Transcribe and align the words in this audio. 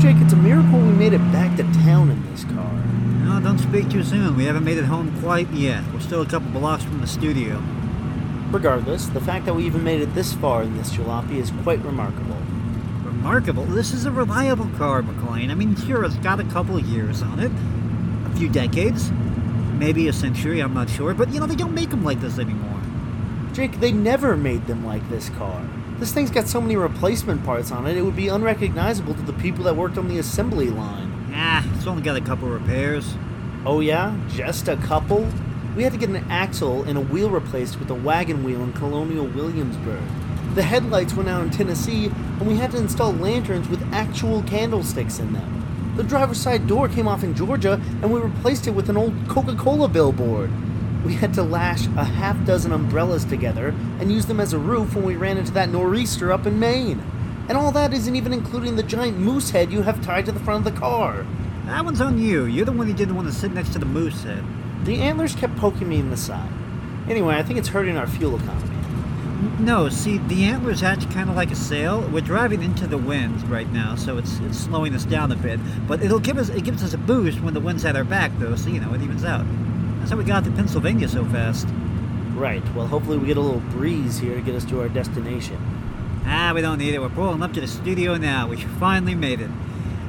Jake, 0.00 0.16
it's 0.20 0.32
a 0.32 0.36
miracle 0.36 0.78
we 0.78 0.92
made 0.92 1.12
it 1.12 1.18
back 1.30 1.54
to 1.58 1.62
town 1.84 2.08
in 2.08 2.30
this 2.30 2.44
car. 2.44 2.72
No, 3.22 3.38
don't 3.38 3.58
speak 3.58 3.90
too 3.90 4.02
soon. 4.02 4.34
We 4.34 4.46
haven't 4.46 4.64
made 4.64 4.78
it 4.78 4.86
home 4.86 5.14
quite 5.20 5.50
yet. 5.50 5.84
We're 5.92 6.00
still 6.00 6.22
a 6.22 6.26
couple 6.26 6.48
blocks 6.52 6.82
from 6.82 7.02
the 7.02 7.06
studio. 7.06 7.62
Regardless, 8.50 9.08
the 9.08 9.20
fact 9.20 9.44
that 9.44 9.52
we 9.52 9.66
even 9.66 9.84
made 9.84 10.00
it 10.00 10.14
this 10.14 10.32
far 10.32 10.62
in 10.62 10.74
this 10.74 10.90
jalopy 10.94 11.36
is 11.36 11.52
quite 11.64 11.80
remarkable. 11.84 12.38
Remarkable. 13.04 13.66
This 13.66 13.92
is 13.92 14.06
a 14.06 14.10
reliable 14.10 14.70
car, 14.78 15.02
McLean. 15.02 15.50
I 15.50 15.54
mean, 15.54 15.76
sure, 15.76 16.02
it's 16.06 16.16
got 16.16 16.40
a 16.40 16.44
couple 16.44 16.78
of 16.78 16.86
years 16.86 17.20
on 17.20 17.38
it, 17.38 17.52
a 18.24 18.34
few 18.38 18.48
decades, 18.48 19.10
maybe 19.74 20.08
a 20.08 20.14
century, 20.14 20.60
I'm 20.60 20.72
not 20.72 20.88
sure, 20.88 21.12
but 21.12 21.28
you 21.28 21.40
know, 21.40 21.46
they 21.46 21.56
don't 21.56 21.74
make 21.74 21.90
them 21.90 22.04
like 22.04 22.22
this 22.22 22.38
anymore. 22.38 22.80
Jake, 23.52 23.80
they 23.80 23.92
never 23.92 24.34
made 24.34 24.66
them 24.66 24.82
like 24.86 25.06
this 25.10 25.28
car. 25.28 25.62
This 26.00 26.14
thing's 26.14 26.30
got 26.30 26.48
so 26.48 26.62
many 26.62 26.76
replacement 26.76 27.44
parts 27.44 27.70
on 27.70 27.86
it, 27.86 27.94
it 27.94 28.00
would 28.00 28.16
be 28.16 28.28
unrecognizable 28.28 29.12
to 29.12 29.20
the 29.20 29.34
people 29.34 29.64
that 29.64 29.76
worked 29.76 29.98
on 29.98 30.08
the 30.08 30.18
assembly 30.18 30.70
line. 30.70 31.12
Ah, 31.34 31.62
it's 31.76 31.86
only 31.86 32.00
got 32.00 32.16
a 32.16 32.22
couple 32.22 32.48
repairs. 32.48 33.16
Oh, 33.66 33.80
yeah? 33.80 34.18
Just 34.30 34.66
a 34.68 34.78
couple? 34.78 35.28
We 35.76 35.82
had 35.82 35.92
to 35.92 35.98
get 35.98 36.08
an 36.08 36.24
axle 36.30 36.84
and 36.84 36.96
a 36.96 37.02
wheel 37.02 37.28
replaced 37.28 37.78
with 37.78 37.90
a 37.90 37.94
wagon 37.94 38.42
wheel 38.42 38.62
in 38.62 38.72
Colonial 38.72 39.26
Williamsburg. 39.26 40.00
The 40.54 40.62
headlights 40.62 41.12
went 41.12 41.28
out 41.28 41.42
in 41.42 41.50
Tennessee, 41.50 42.06
and 42.06 42.48
we 42.48 42.56
had 42.56 42.70
to 42.70 42.78
install 42.78 43.12
lanterns 43.12 43.68
with 43.68 43.82
actual 43.92 44.42
candlesticks 44.44 45.18
in 45.18 45.34
them. 45.34 45.92
The 45.96 46.02
driver's 46.02 46.40
side 46.40 46.66
door 46.66 46.88
came 46.88 47.08
off 47.08 47.24
in 47.24 47.34
Georgia, 47.34 47.78
and 48.00 48.10
we 48.10 48.20
replaced 48.20 48.66
it 48.66 48.70
with 48.70 48.88
an 48.88 48.96
old 48.96 49.12
Coca 49.28 49.54
Cola 49.54 49.86
billboard. 49.86 50.50
We 51.04 51.14
had 51.14 51.32
to 51.34 51.42
lash 51.42 51.86
a 51.86 52.04
half 52.04 52.44
dozen 52.44 52.72
umbrellas 52.72 53.24
together 53.24 53.68
and 53.98 54.12
use 54.12 54.26
them 54.26 54.40
as 54.40 54.52
a 54.52 54.58
roof 54.58 54.94
when 54.94 55.04
we 55.04 55.16
ran 55.16 55.38
into 55.38 55.52
that 55.52 55.70
nor'easter 55.70 56.30
up 56.32 56.46
in 56.46 56.58
Maine. 56.58 57.02
And 57.48 57.56
all 57.56 57.72
that 57.72 57.92
isn't 57.92 58.14
even 58.14 58.32
including 58.32 58.76
the 58.76 58.82
giant 58.82 59.18
moose 59.18 59.50
head 59.50 59.72
you 59.72 59.82
have 59.82 60.04
tied 60.04 60.26
to 60.26 60.32
the 60.32 60.40
front 60.40 60.66
of 60.66 60.72
the 60.72 60.78
car. 60.78 61.26
That 61.66 61.84
one's 61.84 62.00
on 62.00 62.18
you. 62.18 62.44
You're 62.44 62.66
the 62.66 62.72
one 62.72 62.86
who 62.86 62.92
didn't 62.92 63.16
want 63.16 63.28
to 63.28 63.34
sit 63.34 63.52
next 63.52 63.72
to 63.72 63.78
the 63.78 63.86
moose 63.86 64.22
head. 64.24 64.44
The 64.84 65.00
antlers 65.00 65.34
kept 65.34 65.56
poking 65.56 65.88
me 65.88 65.98
in 65.98 66.10
the 66.10 66.16
side. 66.16 66.50
Anyway, 67.08 67.34
I 67.34 67.42
think 67.42 67.58
it's 67.58 67.68
hurting 67.68 67.96
our 67.96 68.06
fuel 68.06 68.36
economy. 68.36 68.76
No, 69.58 69.88
see, 69.88 70.18
the 70.18 70.44
antlers 70.44 70.80
hatch 70.80 71.10
kind 71.10 71.30
of 71.30 71.36
like 71.36 71.50
a 71.50 71.56
sail. 71.56 72.02
We're 72.12 72.20
driving 72.20 72.62
into 72.62 72.86
the 72.86 72.98
wind 72.98 73.42
right 73.48 73.70
now, 73.72 73.94
so 73.96 74.18
it's 74.18 74.38
it's 74.40 74.58
slowing 74.58 74.94
us 74.94 75.04
down 75.04 75.32
a 75.32 75.36
bit. 75.36 75.58
But 75.88 76.02
it'll 76.02 76.20
give 76.20 76.36
us 76.36 76.50
it 76.50 76.64
gives 76.64 76.82
us 76.82 76.92
a 76.92 76.98
boost 76.98 77.40
when 77.40 77.54
the 77.54 77.60
wind's 77.60 77.84
at 77.86 77.96
our 77.96 78.04
back, 78.04 78.32
though. 78.38 78.54
So 78.54 78.68
you 78.68 78.80
know 78.80 78.92
it 78.92 79.00
evens 79.00 79.24
out. 79.24 79.46
That's 80.00 80.10
how 80.10 80.16
we 80.16 80.24
got 80.24 80.42
to 80.44 80.50
Pennsylvania 80.50 81.08
so 81.08 81.24
fast. 81.26 81.68
Right. 82.34 82.64
Well, 82.74 82.88
hopefully 82.88 83.18
we 83.18 83.28
get 83.28 83.36
a 83.36 83.40
little 83.40 83.60
breeze 83.70 84.18
here 84.18 84.34
to 84.34 84.40
get 84.40 84.56
us 84.56 84.64
to 84.66 84.80
our 84.80 84.88
destination. 84.88 85.58
Ah, 86.26 86.52
we 86.54 86.60
don't 86.60 86.78
need 86.78 86.94
it. 86.94 87.00
We're 87.00 87.10
pulling 87.10 87.42
up 87.42 87.52
to 87.52 87.60
the 87.60 87.68
studio 87.68 88.16
now. 88.16 88.48
We 88.48 88.56
finally 88.56 89.14
made 89.14 89.40
it. 89.40 89.50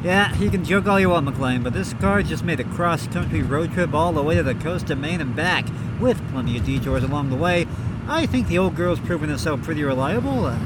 Yeah, 0.03 0.35
you 0.37 0.49
can 0.49 0.65
joke 0.65 0.87
all 0.87 0.99
you 0.99 1.09
want, 1.09 1.25
McLean, 1.25 1.61
but 1.61 1.73
this 1.73 1.93
car 1.93 2.23
just 2.23 2.43
made 2.43 2.59
a 2.59 2.63
cross-country 2.63 3.43
road 3.43 3.71
trip 3.73 3.93
all 3.93 4.11
the 4.11 4.23
way 4.23 4.35
to 4.35 4.41
the 4.41 4.55
coast 4.55 4.89
of 4.89 4.97
Maine 4.97 5.21
and 5.21 5.35
back, 5.35 5.67
with 5.99 6.19
plenty 6.31 6.57
of 6.57 6.65
detours 6.65 7.03
along 7.03 7.29
the 7.29 7.35
way. 7.35 7.67
I 8.07 8.25
think 8.25 8.47
the 8.47 8.57
old 8.57 8.75
girl's 8.75 8.99
proven 8.99 9.29
herself 9.29 9.61
pretty 9.61 9.83
reliable. 9.83 10.45
Uh, 10.45 10.57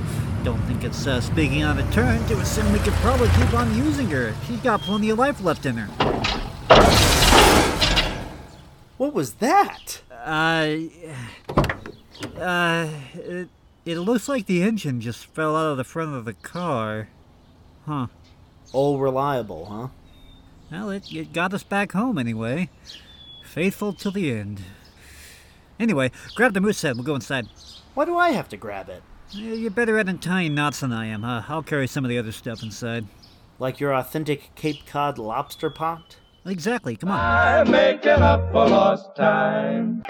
don't 0.46 0.62
think 0.62 0.86
it's 0.86 1.06
uh, 1.06 1.20
speaking 1.20 1.64
out 1.64 1.78
of 1.78 1.92
turn 1.92 2.26
to 2.28 2.38
assume 2.38 2.72
we 2.72 2.80
could 2.80 2.94
probably 2.94 3.28
keep 3.30 3.53
on 3.53 3.76
using 3.76 4.09
her. 4.09 4.34
She's 4.48 4.62
got 4.62 4.80
plenty 4.80 5.09
of 5.09 5.20
life 5.20 5.44
left 5.44 5.66
in 5.66 5.78
her. 5.78 7.05
What 8.98 9.14
was 9.14 9.34
that? 9.36 10.02
Uh, 10.10 10.78
uh, 12.40 12.90
it, 13.14 13.50
it 13.86 13.98
looks 14.00 14.30
like 14.30 14.46
the 14.46 14.64
engine 14.64 15.02
just 15.02 15.26
fell 15.26 15.56
out 15.56 15.72
of 15.72 15.78
the 15.78 15.84
front 15.84 16.16
of 16.16 16.26
the 16.26 16.34
car. 16.34 17.10
Huh. 17.86 18.08
All 18.72 19.00
reliable, 19.00 19.66
huh? 19.66 19.88
Well, 20.72 20.90
it, 20.90 21.12
it 21.14 21.34
got 21.34 21.54
us 21.54 21.64
back 21.64 21.92
home 21.92 22.18
anyway. 22.18 22.70
Faithful 23.44 23.94
till 23.94 24.12
the 24.12 24.31
end. 24.31 24.62
Anyway, 25.80 26.12
grab 26.36 26.53
the 26.53 26.62
moose 26.62 26.81
head. 26.81 26.96
We'll 26.96 27.03
go 27.03 27.16
inside. 27.16 27.48
Why 27.94 28.06
do 28.06 28.18
I 28.18 28.31
have 28.31 28.50
to 28.50 28.58
grab 28.58 28.90
it? 28.90 29.03
You're 29.31 29.72
better 29.72 29.98
at 30.00 30.08
untying 30.08 30.56
knots 30.56 30.80
than 30.80 30.94
I 30.94 31.08
am, 31.08 31.24
huh? 31.24 31.44
I'll 31.50 31.64
carry 31.64 31.88
some 31.88 32.06
of 32.06 32.09
the 32.09 32.18
other 32.18 32.31
stuff 32.31 32.64
inside. 32.64 33.06
Like 33.59 33.80
your 33.80 33.94
authentic 33.94 34.56
Cape 34.56 34.86
Cod 34.86 35.18
lobster 35.18 35.69
pot? 35.69 36.18
Exactly, 36.45 36.95
come 36.95 37.09
on. 37.09 37.19
I'm 37.19 37.72
making 37.72 38.11
up 38.11 38.51
for 38.51 38.67
lost 38.69 39.16
time. 39.16 40.03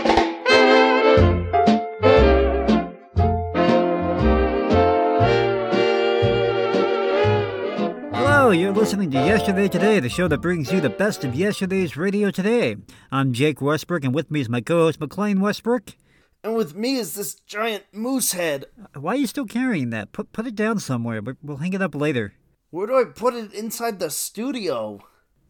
Hello, 8.13 8.51
you're 8.51 8.73
listening 8.73 9.09
to 9.11 9.17
Yesterday 9.17 9.69
Today, 9.69 10.01
the 10.01 10.09
show 10.09 10.27
that 10.27 10.39
brings 10.39 10.73
you 10.73 10.81
the 10.81 10.89
best 10.89 11.23
of 11.23 11.35
yesterday's 11.35 11.95
radio 11.95 12.31
today. 12.31 12.75
I'm 13.11 13.31
Jake 13.31 13.61
Westbrook, 13.61 14.03
and 14.03 14.13
with 14.13 14.29
me 14.29 14.41
is 14.41 14.49
my 14.49 14.59
co 14.59 14.79
host, 14.79 14.99
McLean 14.99 15.39
Westbrook. 15.39 15.95
And 16.43 16.55
with 16.55 16.75
me 16.75 16.97
is 16.97 17.15
this 17.15 17.35
giant 17.35 17.85
moose 17.93 18.33
head. 18.33 18.65
Uh, 18.77 18.99
why 18.99 19.13
are 19.13 19.17
you 19.17 19.25
still 19.25 19.45
carrying 19.45 19.89
that? 19.91 20.11
Put, 20.11 20.33
put 20.33 20.45
it 20.45 20.55
down 20.55 20.79
somewhere. 20.79 21.21
but 21.21 21.37
We'll 21.41 21.57
hang 21.57 21.73
it 21.73 21.81
up 21.81 21.95
later. 21.95 22.33
Where 22.71 22.87
do 22.87 22.99
I 22.99 23.05
put 23.05 23.33
it 23.35 23.53
inside 23.53 23.99
the 23.99 24.09
studio? 24.09 24.99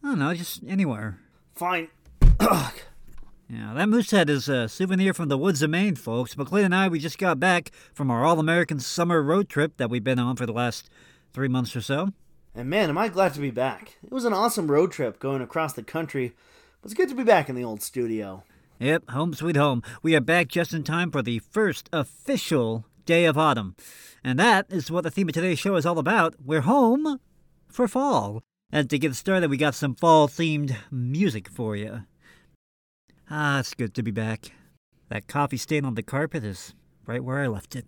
I 0.06 0.10
don't 0.10 0.20
know, 0.20 0.36
just 0.36 0.62
anywhere. 0.68 1.18
Fine. 1.56 1.88
Yeah, 3.48 3.74
that 3.76 3.90
moose 3.90 4.10
head 4.10 4.28
is 4.28 4.50
a 4.50 4.68
souvenir 4.68 5.14
from 5.14 5.30
the 5.30 5.38
woods 5.38 5.62
of 5.62 5.70
Maine, 5.70 5.94
folks. 5.96 6.36
McLean 6.36 6.66
and 6.66 6.74
I, 6.74 6.88
we 6.88 6.98
just 6.98 7.20
got 7.20 7.40
back 7.40 7.70
from 7.94 8.10
our 8.10 8.26
All 8.26 8.40
American 8.40 8.80
summer 8.80 9.22
road 9.22 9.50
trip 9.50 9.78
that 9.78 9.88
we've 9.88 10.04
been 10.04 10.18
on 10.18 10.36
for 10.36 10.48
the 10.48 10.52
last 10.52 10.90
three 11.32 11.48
months 11.48 11.76
or 11.76 11.82
so. 11.82 12.10
And 12.56 12.72
man, 12.72 12.90
am 12.90 12.98
I 12.98 13.08
glad 13.08 13.36
to 13.36 13.40
be 13.40 13.52
back. 13.52 13.98
It 14.04 14.12
was 14.12 14.26
an 14.26 14.34
awesome 14.34 14.72
road 14.72 14.92
trip 14.92 15.20
going 15.20 15.44
across 15.44 15.74
the 15.74 15.84
country. 15.84 16.34
but 16.82 16.88
It's 16.88 16.96
good 16.96 17.10
to 17.10 17.16
be 17.16 17.24
back 17.24 17.48
in 17.48 17.56
the 17.56 17.64
old 17.64 17.84
studio. 17.84 18.44
Yep, 18.80 19.12
home 19.12 19.36
sweet 19.36 19.58
home. 19.58 19.84
We 20.02 20.16
are 20.16 20.22
back 20.22 20.48
just 20.48 20.74
in 20.74 20.84
time 20.84 21.12
for 21.12 21.22
the 21.22 21.38
first 21.38 21.88
official 21.94 22.86
day 23.06 23.26
of 23.26 23.38
autumn. 23.38 23.76
And 24.24 24.40
that 24.40 24.66
is 24.70 24.90
what 24.90 25.04
the 25.04 25.12
theme 25.12 25.30
of 25.30 25.36
today's 25.36 25.60
show 25.60 25.76
is 25.76 25.86
all 25.86 26.00
about. 26.00 26.34
We're 26.44 26.62
home 26.62 27.20
for 27.68 27.88
fall. 27.88 28.42
And 28.76 28.90
to 28.90 29.00
get 29.00 29.16
started, 29.16 29.50
we 29.50 29.56
got 29.56 29.74
some 29.74 29.96
fall 29.96 30.28
themed 30.28 30.76
music 30.92 31.48
for 31.48 31.78
you. 31.78 32.02
Ah, 33.32 33.60
it's 33.60 33.74
good 33.74 33.94
to 33.94 34.04
be 34.04 34.12
back. 34.12 34.52
That 35.08 35.28
coffee 35.30 35.56
stain 35.56 35.86
on 35.86 35.96
the 35.96 36.04
carpet 36.04 36.44
is 36.44 36.76
right 37.06 37.24
where 37.24 37.40
I 37.40 37.48
left 37.48 37.78
it. 37.78 37.86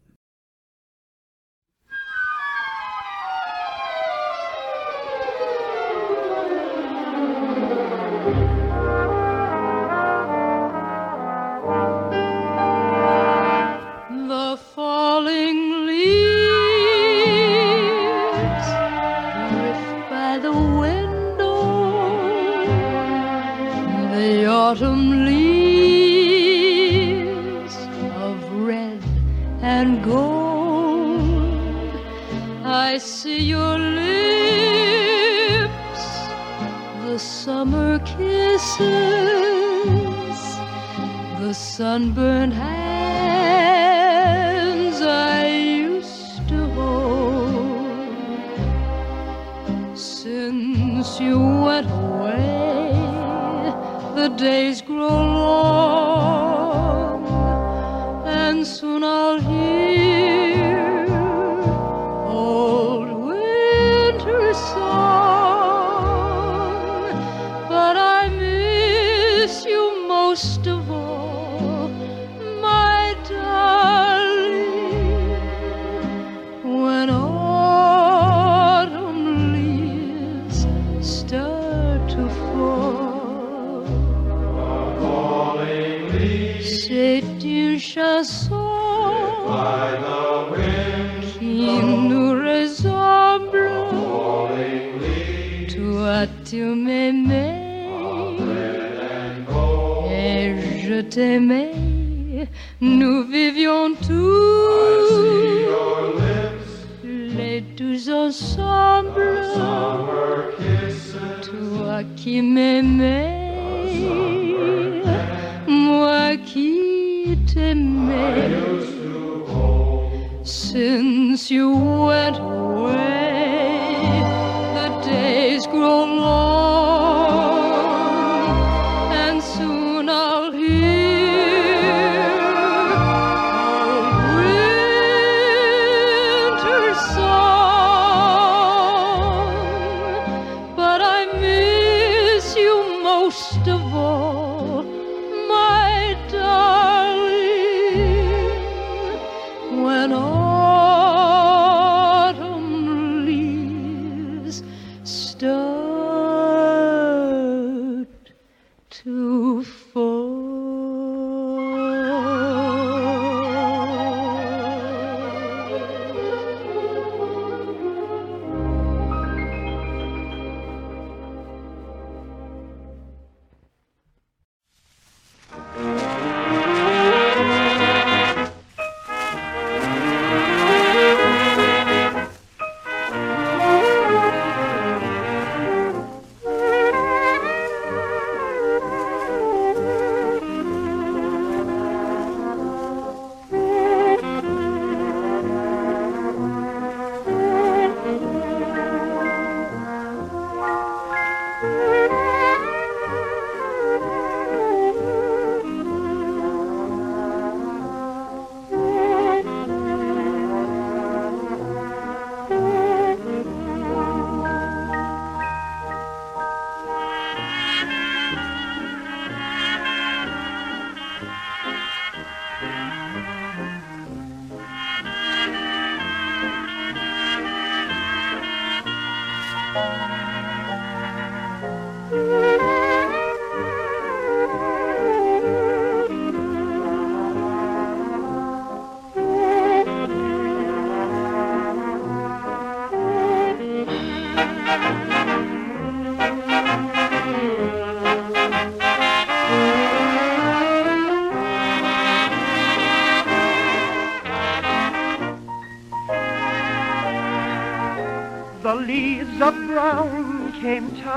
Since 120.48 121.52
you 121.52 121.70
went 121.72 122.40
away, 122.40 123.07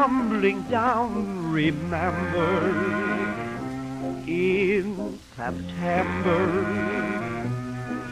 Tumbling 0.00 0.62
down, 0.70 1.52
remember, 1.52 2.70
in 4.26 5.19
September, 5.37 6.43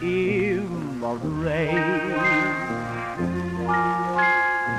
in 0.03 1.01
the 1.01 1.15
rain. 1.47 2.13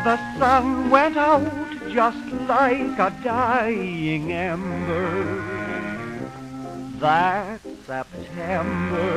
The 0.05 0.17
sun 0.37 0.91
went 0.91 1.17
out 1.17 1.51
just 1.89 2.31
like 2.47 2.99
a 2.99 3.11
dying 3.23 4.31
ember. 4.31 5.41
That 6.99 7.61
September, 7.87 9.15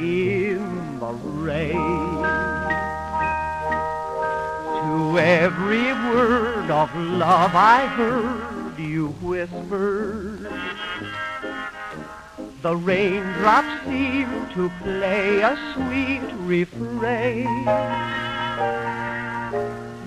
in 0.00 0.98
the 1.00 1.12
rain. 1.12 2.53
Every 5.16 5.92
word 5.92 6.70
of 6.70 6.94
love 6.96 7.54
I 7.54 7.86
heard 7.86 8.78
you 8.78 9.08
whisper. 9.22 10.50
The 12.62 12.76
raindrops 12.76 13.84
seemed 13.86 14.50
to 14.54 14.70
play 14.82 15.40
a 15.40 15.56
sweet 15.74 16.22
refrain. 16.38 17.64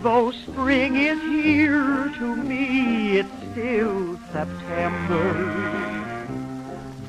Though 0.01 0.31
spring 0.31 0.97
is 0.97 1.21
here 1.21 2.11
to 2.17 2.35
me, 2.35 3.19
it's 3.19 3.29
still 3.51 4.19
September. 4.33 5.33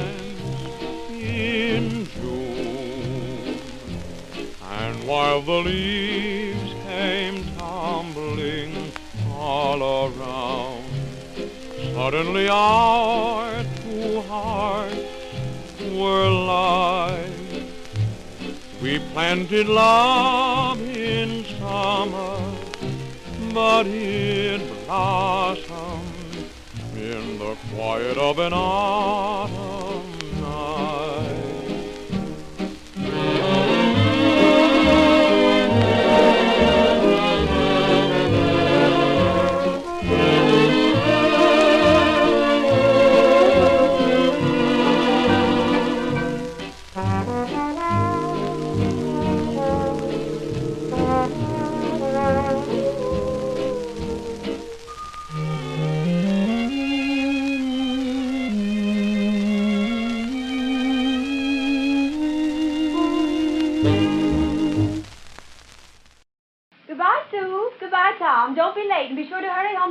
in 1.11 2.07
June. 2.15 3.61
And 4.81 5.05
while 5.07 5.43
the 5.43 5.61
leaves 5.71 6.73
came 6.87 7.45
tumbling 7.59 8.73
all 9.31 9.81
around, 9.83 10.85
suddenly 11.93 12.49
our 12.49 13.63
two 13.83 14.23
hearts 14.23 15.83
were 15.93 16.31
light. 16.31 17.67
We 18.81 18.99
planted 19.13 19.69
love 19.69 20.81
in 20.81 21.45
summer, 21.59 22.39
but 23.53 23.87
it 23.87 24.63
blossomed 24.87 25.68
quiet 27.79 28.19
of 28.19 28.41
an 28.41 28.53
autumn 28.53 29.68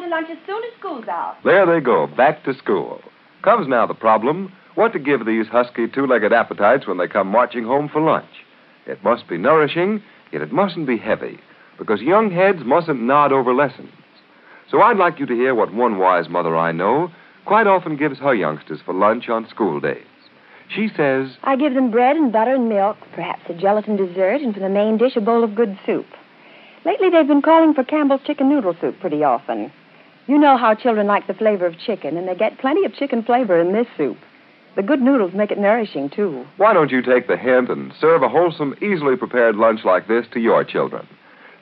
to 0.10 0.16
hurry 0.16 0.26
home 0.26 0.28
to 0.28 0.34
lunch 0.34 0.40
as 0.40 0.46
soon 0.46 0.64
as 0.64 0.80
school's 0.80 1.08
out. 1.08 1.38
There 1.44 1.66
they 1.66 1.84
go, 1.84 2.08
back 2.08 2.44
to 2.46 2.54
school. 2.54 3.02
Comes 3.44 3.68
now 3.68 3.86
the 3.86 3.94
problem 3.94 4.52
what 4.76 4.94
to 4.94 5.00
give 5.00 5.26
these 5.26 5.48
husky 5.48 5.88
two 5.88 6.06
legged 6.06 6.34
appetites 6.34 6.86
when 6.86 6.98
they 6.98 7.08
come 7.08 7.28
marching 7.28 7.64
home 7.64 7.90
for 7.90 8.02
lunch. 8.02 8.30
It 8.86 9.04
must 9.04 9.28
be 9.28 9.38
nourishing, 9.38 10.04
yet 10.32 10.42
it 10.44 10.52
mustn't 10.52 10.88
be 10.88 10.98
heavy, 10.98 11.40
because 11.80 12.02
young 12.02 12.32
heads 12.32 12.60
mustn't 12.64 13.02
nod 13.02 13.32
over 13.32 13.54
lessons. 13.54 13.92
So 14.70 14.82
I'd 14.82 14.98
like 14.98 15.20
you 15.20 15.26
to 15.26 15.34
hear 15.34 15.56
what 15.56 15.74
one 15.74 15.98
wise 15.98 16.30
mother 16.30 16.56
I 16.56 16.72
know 16.72 17.12
quite 17.46 17.68
often 17.68 17.98
gives 17.98 18.20
her 18.20 18.36
youngsters 18.36 18.82
for 18.86 18.94
lunch 18.94 19.30
on 19.30 19.48
school 19.50 19.80
days. 19.80 20.06
She 20.70 20.90
says, 20.96 21.38
I 21.44 21.56
give 21.56 21.74
them 21.74 21.92
bread 21.92 22.18
and 22.18 22.32
butter 22.32 22.54
and 22.54 22.68
milk, 22.68 22.98
perhaps 23.16 23.44
a 23.50 23.54
gelatin 23.54 23.96
dessert, 23.96 24.42
and 24.42 24.54
for 24.54 24.60
the 24.60 24.70
main 24.70 24.98
dish, 24.98 25.16
a 25.16 25.22
bowl 25.22 25.44
of 25.44 25.56
good 25.56 25.80
soup. 25.86 26.06
Lately, 26.86 27.10
they've 27.10 27.28
been 27.28 27.42
calling 27.42 27.74
for 27.74 27.84
Campbell's 27.84 28.22
chicken 28.26 28.50
noodle 28.50 28.76
soup 28.80 29.00
pretty 29.00 29.24
often. 29.24 29.72
You 30.28 30.38
know 30.38 30.58
how 30.58 30.76
children 30.76 31.08
like 31.08 31.26
the 31.26 31.34
flavor 31.34 31.66
of 31.66 31.80
chicken, 31.80 32.18
and 32.18 32.28
they 32.28 32.36
get 32.36 32.60
plenty 32.60 32.84
of 32.84 32.94
chicken 32.94 33.24
flavor 33.24 33.60
in 33.60 33.72
this 33.72 33.88
soup. 33.96 34.18
The 34.76 34.84
good 34.84 35.02
noodles 35.02 35.34
make 35.34 35.52
it 35.52 35.58
nourishing, 35.58 36.10
too. 36.10 36.46
Why 36.58 36.74
don't 36.74 36.92
you 36.92 37.02
take 37.02 37.28
the 37.28 37.38
hint 37.38 37.70
and 37.70 37.94
serve 38.00 38.22
a 38.22 38.30
wholesome, 38.30 38.76
easily 38.82 39.16
prepared 39.16 39.56
lunch 39.56 39.86
like 39.86 40.08
this 40.08 40.26
to 40.34 40.42
your 40.42 40.66
children? 40.66 41.08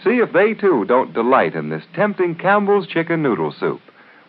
See 0.03 0.17
if 0.17 0.33
they, 0.33 0.55
too, 0.55 0.83
don't 0.85 1.13
delight 1.13 1.53
in 1.53 1.69
this 1.69 1.83
tempting 1.93 2.35
Campbell's 2.35 2.87
chicken 2.87 3.21
noodle 3.21 3.53
soup, 3.57 3.81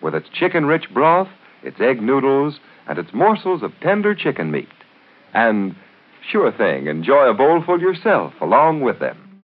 with 0.02 0.14
its 0.14 0.28
chicken 0.28 0.66
rich 0.66 0.84
broth, 0.92 1.28
its 1.62 1.80
egg 1.80 2.02
noodles, 2.02 2.60
and 2.86 2.98
its 2.98 3.14
morsels 3.14 3.62
of 3.62 3.72
tender 3.80 4.14
chicken 4.14 4.50
meat. 4.50 4.68
And, 5.32 5.74
sure 6.30 6.52
thing, 6.52 6.88
enjoy 6.88 7.30
a 7.30 7.34
bowlful 7.34 7.80
yourself 7.80 8.34
along 8.40 8.82
with 8.82 9.00
them. 9.00 9.42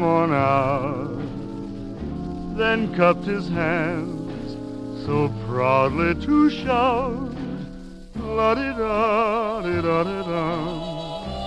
Come 0.00 0.08
on 0.08 0.32
out. 0.32 1.18
Then 2.56 2.94
cupped 2.94 3.24
his 3.24 3.48
hands 3.50 4.56
so 5.04 5.28
proudly 5.46 6.14
to 6.24 6.48
shout. 6.48 7.34
La 8.16 8.54
di 8.54 8.72
da 8.78 9.60
di 9.60 9.82
da 9.82 10.02
di 10.04 10.22
da, 10.30 10.54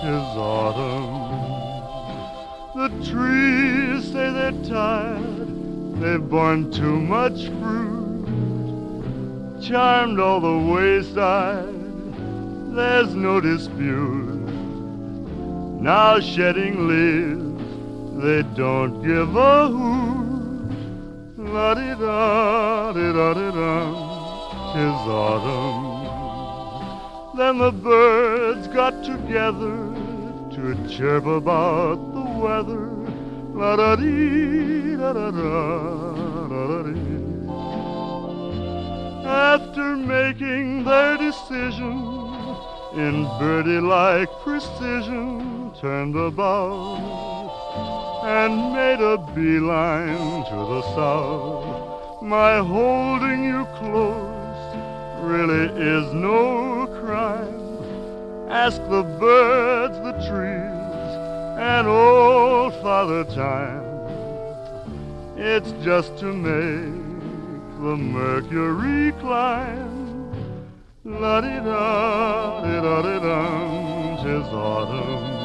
tis 0.02 0.36
autumn. 0.36 1.14
The 2.76 2.88
trees 3.10 4.12
say 4.12 4.30
they're 4.30 4.62
tired, 4.62 6.00
they've 6.00 6.28
borne 6.28 6.70
too 6.70 7.00
much 7.00 7.48
fruit. 7.58 8.28
Charmed 9.62 10.20
all 10.20 10.40
the 10.40 10.58
wayside, 10.72 11.74
there's 12.76 13.14
no 13.14 13.40
dispute. 13.40 14.46
Now 15.80 16.20
shedding 16.20 16.86
leaves, 16.86 17.53
they 18.24 18.42
don't 18.56 19.02
give 19.02 19.36
a 19.36 19.68
hoot. 19.68 20.70
La 21.36 21.74
di 21.74 21.90
da 22.02 22.92
di 22.96 23.12
da 23.12 23.34
di 23.38 23.48
da, 23.58 23.74
tis 24.72 25.00
autumn. 25.22 25.76
Then 27.36 27.58
the 27.58 27.70
birds 27.70 28.66
got 28.68 29.04
together 29.04 29.76
to 30.54 30.62
chirp 30.88 31.26
about 31.26 31.98
the 32.14 32.26
weather. 32.44 32.86
La 33.60 33.76
da 33.76 33.96
dee 33.96 34.96
da 34.96 35.12
da 35.12 35.30
da 35.30 35.52
da 36.48 36.62
da 36.70 36.82
dee. 36.88 37.24
After 39.26 39.96
making 39.96 40.84
their 40.84 41.18
decision 41.18 41.96
in 42.96 43.26
birdie-like 43.38 44.30
precision, 44.44 45.72
turned 45.78 46.16
about 46.16 47.44
and 48.24 48.72
made 48.72 49.00
a 49.00 49.18
beeline 49.34 50.44
to 50.46 50.56
the 50.72 50.82
south. 50.94 52.22
My 52.22 52.56
holding 52.56 53.44
you 53.44 53.66
close 53.76 54.76
really 55.20 55.66
is 55.78 56.10
no 56.14 56.86
crime. 57.02 57.60
Ask 58.48 58.80
the 58.88 59.02
birds, 59.20 59.98
the 59.98 60.12
trees, 60.26 61.10
and 61.60 61.86
old 61.86 62.72
Father 62.80 63.24
Time. 63.24 63.84
It's 65.36 65.72
just 65.84 66.16
to 66.20 66.32
make 66.32 67.04
the 67.82 67.94
mercury 67.94 69.12
climb. 69.20 70.32
La 71.04 71.42
di 71.42 71.60
da, 71.60 72.62
di 72.62 72.76
da 72.80 73.02
di 73.02 73.20
dum, 73.20 74.16
tis 74.24 74.48
autumn. 74.48 75.43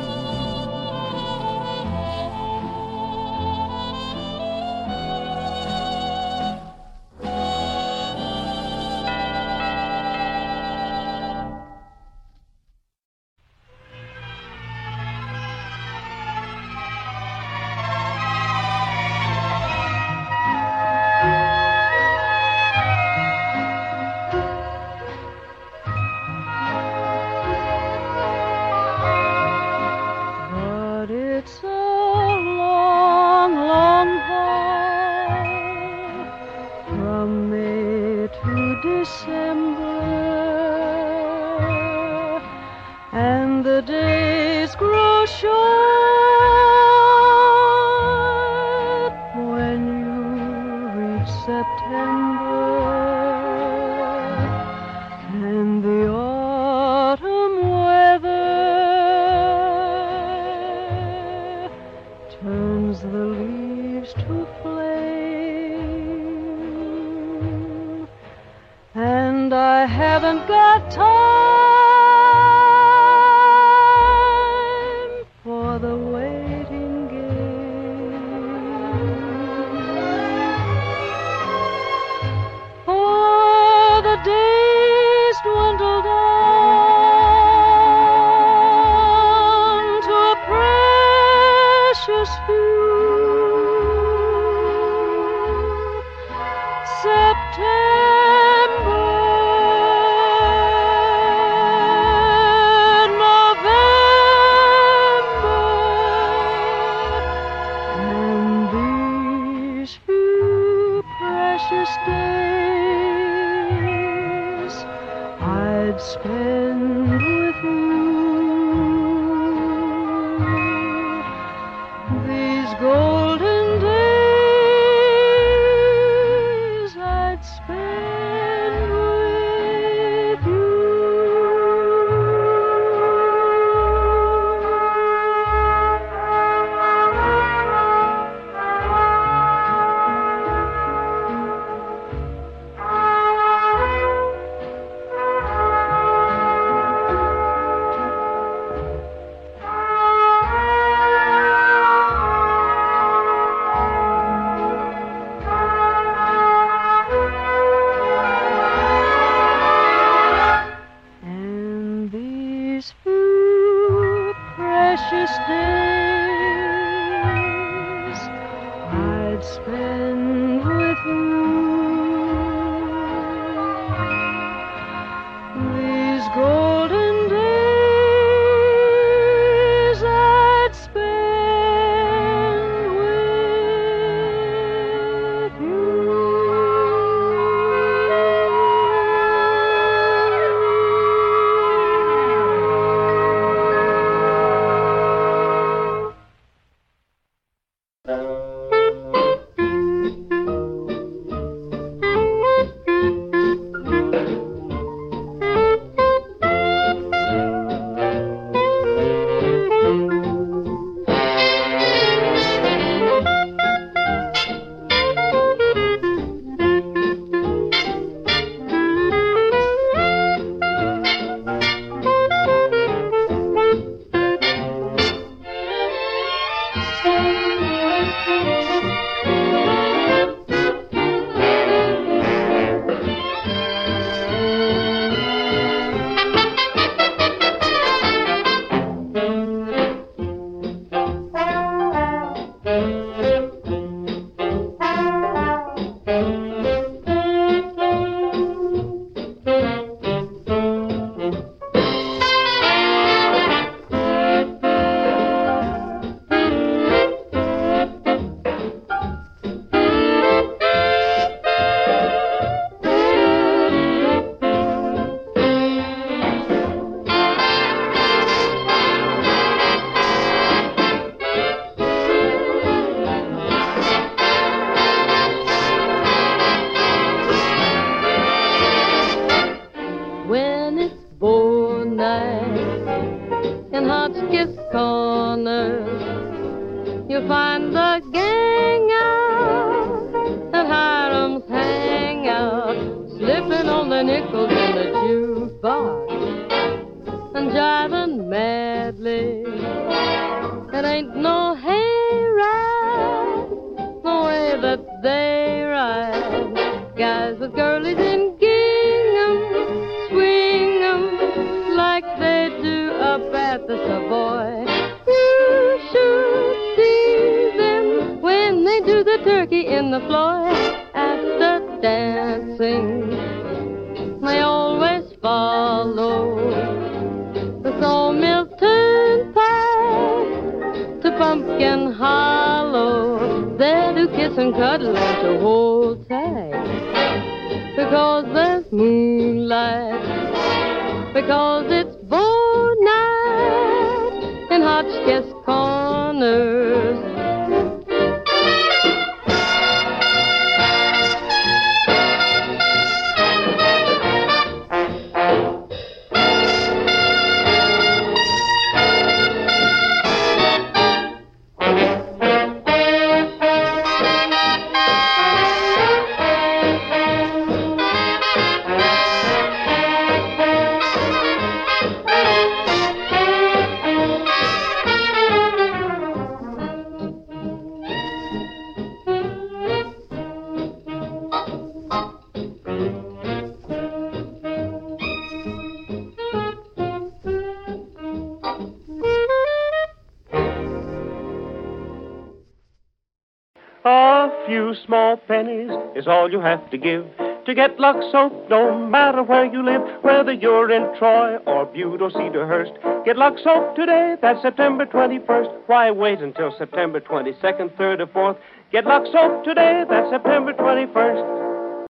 Is 396.00 396.08
all 396.08 396.32
you 396.32 396.40
have 396.40 396.70
to 396.72 396.78
give 396.78 397.06
to 397.46 397.54
get 397.54 397.78
Lux 397.78 398.00
Soap, 398.12 398.50
no 398.50 398.88
matter 398.88 399.22
where 399.22 399.44
you 399.44 399.62
live, 399.62 399.82
whether 400.02 400.32
you're 400.32 400.72
in 400.72 400.84
Troy 400.98 401.36
or 401.46 401.66
Butte 401.66 402.02
or 402.02 402.10
Cedarhurst. 402.10 403.06
Get 403.06 403.18
Lux 403.18 403.44
Soap 403.44 403.76
today, 403.76 404.16
that's 404.22 404.42
September 404.42 404.86
21st. 404.86 405.68
Why 405.68 405.92
wait 405.92 406.20
until 406.20 406.56
September 406.58 407.02
22nd, 407.02 407.76
3rd, 407.76 408.00
or 408.00 408.08
4th? 408.08 408.38
Get 408.72 408.86
Lux 408.86 409.12
Soap 409.12 409.44
today, 409.44 409.84
that's 409.90 410.10
September 410.10 410.54
21st. 410.54 411.88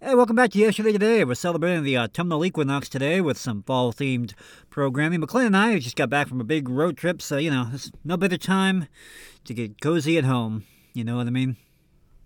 Hey, 0.00 0.14
welcome 0.14 0.36
back 0.36 0.52
to 0.52 0.58
Yesterday 0.58 0.92
Today. 0.92 1.24
We're 1.24 1.34
celebrating 1.34 1.82
the 1.82 1.98
autumnal 1.98 2.46
equinox 2.46 2.88
today 2.88 3.20
with 3.20 3.36
some 3.36 3.62
fall 3.64 3.92
themed 3.92 4.32
programming. 4.70 5.20
McLean 5.20 5.46
and 5.46 5.56
I 5.56 5.78
just 5.80 5.96
got 5.96 6.08
back 6.08 6.28
from 6.28 6.40
a 6.40 6.44
big 6.44 6.68
road 6.68 6.96
trip, 6.96 7.20
so, 7.20 7.36
you 7.36 7.50
know, 7.50 7.66
there's 7.68 7.92
no 8.04 8.16
better 8.16 8.38
time 8.38 8.88
to 9.44 9.52
get 9.52 9.82
cozy 9.82 10.16
at 10.16 10.24
home. 10.24 10.64
You 10.94 11.04
know 11.04 11.16
what 11.16 11.26
I 11.26 11.30
mean? 11.30 11.56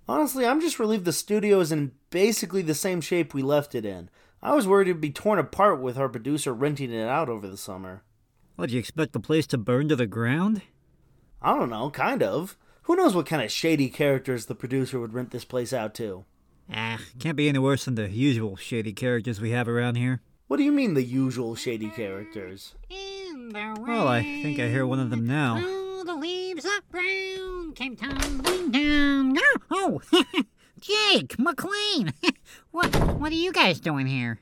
Honestly, 0.09 0.45
I'm 0.45 0.61
just 0.61 0.79
relieved 0.79 1.05
the 1.05 1.13
studio 1.13 1.61
is 1.61 1.73
in 1.73 1.93
basically 2.11 2.63
the 2.63 2.75
same 2.75 3.01
shape 3.01 3.33
we 3.33 3.43
left 3.43 3.75
it 3.75 3.85
in. 3.85 4.11
I 4.43 4.55
was 4.55 4.67
worried 4.67 4.89
it'd 4.89 5.01
be 5.01 5.11
torn 5.11 5.39
apart 5.39 5.81
with 5.81 5.97
our 5.97 6.09
producer 6.09 6.53
renting 6.53 6.93
it 6.93 7.07
out 7.07 7.29
over 7.29 7.47
the 7.47 7.57
summer. 7.57 8.03
What, 8.57 8.69
do 8.69 8.75
you 8.75 8.81
expect 8.81 9.13
the 9.13 9.21
place 9.21 9.47
to 9.49 9.59
burn 9.59 9.89
to 9.89 9.97
the 9.97 10.07
ground? 10.07 10.63
I 11.41 11.55
don't 11.55 11.71
know, 11.71 11.91
kind 11.91 12.23
of. 12.23 12.57
Who 12.83 12.97
knows 12.97 13.15
what 13.15 13.27
kind 13.27 13.43
of 13.43 13.53
shady 13.53 13.89
characters 13.89 14.47
the 14.47 14.55
producer 14.57 14.99
would 14.99 15.15
rent 15.15 15.31
this 15.31 15.45
place 15.45 15.73
out 15.73 15.95
to? 15.95 16.25
Ah, 16.73 17.01
can't 17.19 17.37
be 17.37 17.49
any 17.49 17.59
worse 17.59 17.85
than 17.85 17.95
the 17.95 18.09
usual 18.09 18.57
shady 18.57 18.93
characters 18.93 19.41
we 19.41 19.51
have 19.51 19.69
around 19.69 19.97
here. 19.97 20.21
What 20.49 20.57
do 20.57 20.65
you 20.65 20.73
mean, 20.73 20.95
the 20.95 21.03
usual 21.03 21.55
shady 21.55 21.89
characters? 21.89 22.75
Well, 22.91 24.09
I 24.09 24.23
think 24.23 24.59
I 24.59 24.69
hear 24.69 24.87
one 24.87 25.01
of 25.01 25.11
them 25.11 25.27
now. 25.27 25.82
Oh, 26.23 26.25
the 26.25 26.29
leaves 26.29 26.65
are 26.65 26.83
brown, 26.89 27.73
came 27.73 27.97
tumbling 27.97 28.71
down. 28.71 29.37
Oh, 29.73 30.01
Jake, 30.81 31.37
McLean, 31.37 32.13
what 32.71 32.95
what 33.19 33.33
are 33.33 33.37
you 33.37 33.53
guys 33.53 33.81
doing 33.81 34.07
here? 34.07 34.39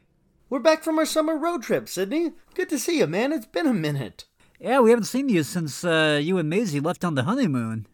We're 0.50 0.58
back 0.58 0.84
from 0.84 0.98
our 0.98 1.06
summer 1.06 1.38
road 1.38 1.62
trip, 1.62 1.88
Sydney. 1.88 2.32
Good 2.54 2.68
to 2.68 2.78
see 2.78 2.98
you, 2.98 3.06
man. 3.06 3.32
It's 3.32 3.46
been 3.46 3.66
a 3.66 3.72
minute. 3.72 4.26
Yeah, 4.58 4.80
we 4.80 4.90
haven't 4.90 5.06
seen 5.06 5.30
you 5.30 5.42
since 5.42 5.82
uh, 5.82 6.20
you 6.22 6.36
and 6.36 6.50
Maisie 6.50 6.80
left 6.80 7.02
on 7.02 7.14
the 7.14 7.22
honeymoon. 7.22 7.86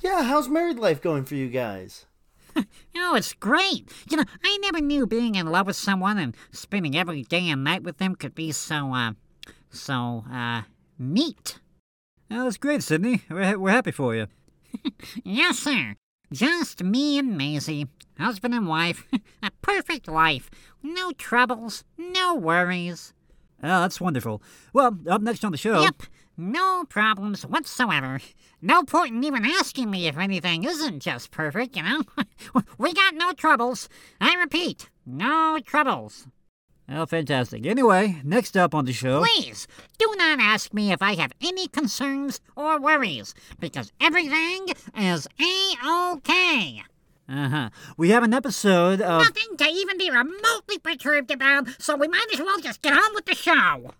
Yeah, 0.00 0.22
how's 0.22 0.48
married 0.48 0.78
life 0.78 1.02
going 1.02 1.24
for 1.24 1.34
you 1.34 1.48
guys? 1.48 2.06
Oh, 2.96 3.16
it's 3.16 3.34
great. 3.34 3.90
You 4.08 4.16
know, 4.16 4.24
I 4.42 4.56
never 4.62 4.80
knew 4.80 5.06
being 5.06 5.34
in 5.34 5.48
love 5.48 5.66
with 5.66 5.76
someone 5.76 6.16
and 6.16 6.34
spending 6.52 6.96
every 6.96 7.24
day 7.24 7.50
and 7.50 7.62
night 7.62 7.82
with 7.82 7.98
them 7.98 8.14
could 8.14 8.34
be 8.34 8.52
so, 8.52 8.94
uh, 8.94 9.12
so, 9.70 10.24
uh, 10.32 10.62
neat. 10.98 11.58
Oh, 12.36 12.44
that's 12.44 12.56
great, 12.56 12.82
Sydney. 12.82 13.22
We're, 13.30 13.44
ha- 13.44 13.54
we're 13.56 13.70
happy 13.70 13.92
for 13.92 14.14
you. 14.14 14.26
Yes, 15.24 15.60
sir. 15.60 15.94
Just 16.32 16.82
me 16.82 17.16
and 17.18 17.38
Maisie, 17.38 17.86
husband 18.18 18.54
and 18.54 18.66
wife. 18.66 19.06
A 19.42 19.52
perfect 19.62 20.08
life. 20.08 20.50
No 20.82 21.12
troubles, 21.12 21.84
no 21.96 22.34
worries. 22.34 23.12
Oh, 23.62 23.80
that's 23.80 24.00
wonderful. 24.00 24.42
Well, 24.72 24.98
up 25.08 25.22
next 25.22 25.44
on 25.44 25.52
the 25.52 25.58
show. 25.58 25.80
Yep, 25.82 26.02
no 26.36 26.84
problems 26.88 27.46
whatsoever. 27.46 28.18
No 28.60 28.82
point 28.82 29.14
in 29.14 29.22
even 29.22 29.44
asking 29.44 29.90
me 29.90 30.08
if 30.08 30.18
anything 30.18 30.64
isn't 30.64 31.00
just 31.00 31.30
perfect, 31.30 31.76
you 31.76 31.84
know? 31.84 32.02
we 32.78 32.92
got 32.92 33.14
no 33.14 33.32
troubles. 33.32 33.88
I 34.20 34.34
repeat, 34.34 34.90
no 35.06 35.60
troubles. 35.64 36.26
Oh, 36.88 37.06
fantastic. 37.06 37.64
Anyway, 37.64 38.20
next 38.24 38.56
up 38.56 38.74
on 38.74 38.84
the 38.84 38.92
show. 38.92 39.24
Please, 39.24 39.66
do 39.98 40.12
not 40.18 40.38
ask 40.38 40.74
me 40.74 40.92
if 40.92 41.00
I 41.00 41.14
have 41.14 41.32
any 41.40 41.66
concerns 41.66 42.40
or 42.56 42.78
worries, 42.78 43.34
because 43.58 43.90
everything 44.00 44.66
is 44.96 45.26
A-OK. 45.40 46.82
Uh 47.26 47.48
huh. 47.48 47.70
We 47.96 48.10
have 48.10 48.22
an 48.22 48.34
episode 48.34 49.00
of. 49.00 49.22
Nothing 49.22 49.56
to 49.56 49.64
even 49.64 49.96
be 49.96 50.10
remotely 50.10 50.78
perturbed 50.78 51.30
about, 51.30 51.68
so 51.78 51.96
we 51.96 52.06
might 52.06 52.26
as 52.34 52.40
well 52.40 52.60
just 52.60 52.82
get 52.82 52.92
on 52.92 53.14
with 53.14 53.24
the 53.24 53.34
show. 53.34 53.92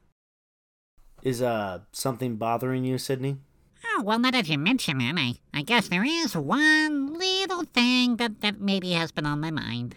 Is, 1.22 1.40
uh, 1.40 1.80
something 1.90 2.36
bothering 2.36 2.84
you, 2.84 2.98
Sydney? 2.98 3.38
Oh, 3.86 4.02
well, 4.02 4.18
now 4.18 4.30
that 4.30 4.48
you 4.48 4.58
mention 4.58 5.00
it, 5.00 5.16
I, 5.18 5.36
I 5.54 5.62
guess 5.62 5.88
there 5.88 6.04
is 6.04 6.36
one 6.36 7.18
little 7.18 7.64
thing 7.64 8.16
that, 8.16 8.42
that 8.42 8.60
maybe 8.60 8.92
has 8.92 9.10
been 9.10 9.24
on 9.24 9.40
my 9.40 9.50
mind. 9.50 9.96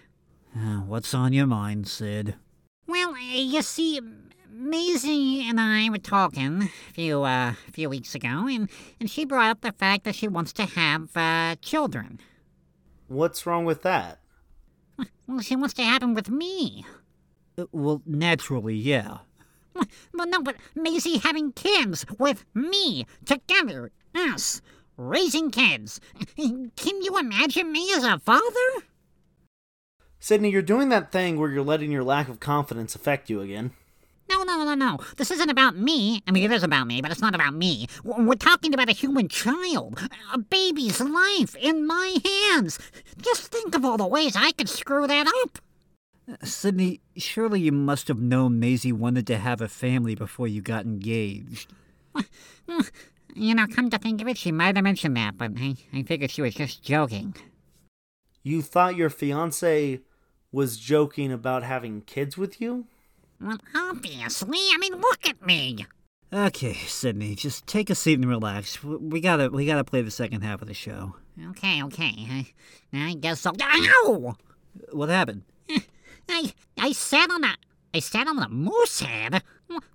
Uh, 0.55 0.77
what's 0.79 1.13
on 1.13 1.33
your 1.33 1.47
mind, 1.47 1.87
Sid? 1.89 2.35
Well, 2.87 3.11
uh, 3.15 3.17
you 3.19 3.61
see, 3.61 3.99
Maisie 4.49 5.47
and 5.47 5.59
I 5.59 5.89
were 5.89 5.97
talking 5.97 6.63
a 6.63 6.93
few, 6.93 7.23
uh, 7.23 7.53
few 7.73 7.89
weeks 7.89 8.15
ago, 8.15 8.47
and, 8.47 8.69
and 8.99 9.09
she 9.09 9.25
brought 9.25 9.49
up 9.49 9.61
the 9.61 9.73
fact 9.73 10.05
that 10.05 10.15
she 10.15 10.27
wants 10.27 10.53
to 10.53 10.65
have, 10.65 11.15
uh, 11.15 11.55
children. 11.61 12.19
What's 13.07 13.45
wrong 13.45 13.65
with 13.65 13.83
that? 13.83 14.19
Well, 15.27 15.41
she 15.41 15.55
wants 15.55 15.73
to 15.75 15.83
have 15.83 15.99
them 15.99 16.13
with 16.13 16.29
me. 16.29 16.85
Uh, 17.57 17.65
well, 17.71 18.01
naturally, 18.05 18.75
yeah. 18.75 19.19
Well, 20.13 20.27
no, 20.27 20.41
but 20.41 20.55
Maisie 20.73 21.19
having 21.19 21.51
kids 21.51 22.05
with 22.17 22.45
me, 22.55 23.05
together, 23.25 23.91
us, 24.15 24.61
raising 24.95 25.51
kids. 25.51 25.99
Can 26.35 27.01
you 27.03 27.19
imagine 27.19 27.71
me 27.71 27.91
as 27.93 28.03
a 28.03 28.17
father? 28.17 28.41
Sydney, 30.19 30.49
you're 30.49 30.61
doing 30.61 30.89
that 30.89 31.11
thing 31.11 31.39
where 31.39 31.49
you're 31.49 31.63
letting 31.63 31.91
your 31.91 32.03
lack 32.03 32.27
of 32.29 32.39
confidence 32.39 32.95
affect 32.95 33.29
you 33.29 33.41
again. 33.41 33.71
No, 34.29 34.43
no, 34.43 34.63
no, 34.63 34.75
no. 34.75 34.99
This 35.15 35.31
isn't 35.31 35.49
about 35.49 35.77
me. 35.77 36.21
I 36.27 36.31
mean, 36.31 36.43
it 36.43 36.51
is 36.51 36.63
about 36.63 36.87
me, 36.87 37.01
but 37.01 37.11
it's 37.11 37.21
not 37.21 37.33
about 37.33 37.53
me. 37.53 37.87
We're 38.03 38.35
talking 38.35 38.73
about 38.73 38.89
a 38.89 38.93
human 38.93 39.29
child. 39.29 40.01
A 40.33 40.37
baby's 40.37 40.99
life 40.99 41.55
in 41.55 41.87
my 41.87 42.17
hands. 42.25 42.77
Just 43.21 43.47
think 43.47 43.73
of 43.73 43.85
all 43.85 43.97
the 43.97 44.05
ways 44.05 44.35
I 44.35 44.51
could 44.51 44.67
screw 44.67 45.07
that 45.07 45.27
up. 45.43 45.59
Uh, 46.29 46.45
Sydney, 46.45 46.99
surely 47.15 47.61
you 47.61 47.71
must 47.71 48.09
have 48.09 48.19
known 48.19 48.59
Maisie 48.59 48.91
wanted 48.91 49.25
to 49.27 49.37
have 49.37 49.61
a 49.61 49.69
family 49.69 50.13
before 50.13 50.47
you 50.47 50.61
got 50.61 50.85
engaged. 50.85 51.71
You 53.39 53.53
know, 53.53 53.67
come 53.67 53.91
to 53.91 53.99
think 53.99 54.19
of 54.19 54.27
it, 54.27 54.35
she 54.35 54.51
might 54.51 54.75
have 54.75 54.83
mentioned 54.83 55.15
that, 55.15 55.37
but 55.37 55.51
I, 55.59 55.75
I 55.93 56.01
figured 56.01 56.31
she 56.31 56.41
was 56.41 56.55
just 56.55 56.81
joking. 56.81 57.35
You 58.47 58.61
thought 58.61 58.95
your 58.95 59.09
fiance 59.09 59.99
was 60.53 60.77
joking 60.77 61.33
about 61.33 61.63
having 61.63 61.99
kids 61.99 62.37
with 62.37 62.61
you? 62.61 62.85
Well, 63.41 63.57
obviously. 63.75 64.57
I 64.73 64.77
mean, 64.79 64.93
look 64.93 65.27
at 65.27 65.45
me. 65.45 65.85
Okay, 66.31 66.73
Sydney, 66.73 67.35
just 67.35 67.67
take 67.67 67.89
a 67.89 67.95
seat 67.95 68.19
and 68.19 68.29
relax. 68.29 68.81
We 68.81 69.19
gotta, 69.19 69.49
we 69.49 69.65
gotta 69.65 69.83
play 69.83 70.01
the 70.01 70.11
second 70.11 70.43
half 70.43 70.61
of 70.61 70.69
the 70.69 70.73
show. 70.73 71.17
Okay, 71.49 71.83
okay. 71.83 72.13
I, 72.29 72.45
I 72.93 73.13
guess 73.15 73.41
so. 73.41 73.51
Ow! 73.61 74.37
What 74.93 75.09
happened? 75.09 75.43
I, 76.29 76.53
I 76.79 76.93
sat 76.93 77.29
on 77.29 77.43
a, 77.43 77.53
I 77.93 77.99
sat 77.99 78.29
on 78.29 78.39
a 78.39 78.47
moose 78.47 79.01
head. 79.01 79.43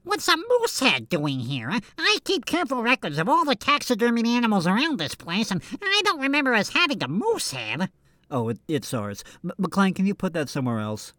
What's 0.03 0.29
a 0.29 0.37
moose 0.37 0.79
head 0.79 1.09
doing 1.09 1.41
here? 1.41 1.71
I, 1.71 1.81
I 1.99 2.19
keep 2.23 2.45
careful 2.45 2.83
records 2.83 3.17
of 3.17 3.31
all 3.31 3.47
the 3.47 3.57
taxidermied 3.57 4.27
animals 4.27 4.67
around 4.67 4.99
this 4.99 5.15
place, 5.15 5.51
and 5.51 5.63
I 5.81 6.03
don't 6.05 6.21
remember 6.21 6.53
us 6.53 6.69
having 6.69 7.03
a 7.03 7.09
moose 7.09 7.53
head. 7.53 7.89
Oh, 8.33 8.49
it, 8.49 8.59
it's 8.67 8.93
ours. 8.95 9.23
M- 9.45 9.53
McLean, 9.59 9.95
can 9.95 10.07
you 10.07 10.15
put 10.15 10.33
that 10.33 10.49
somewhere 10.49 10.81
else? 10.81 11.13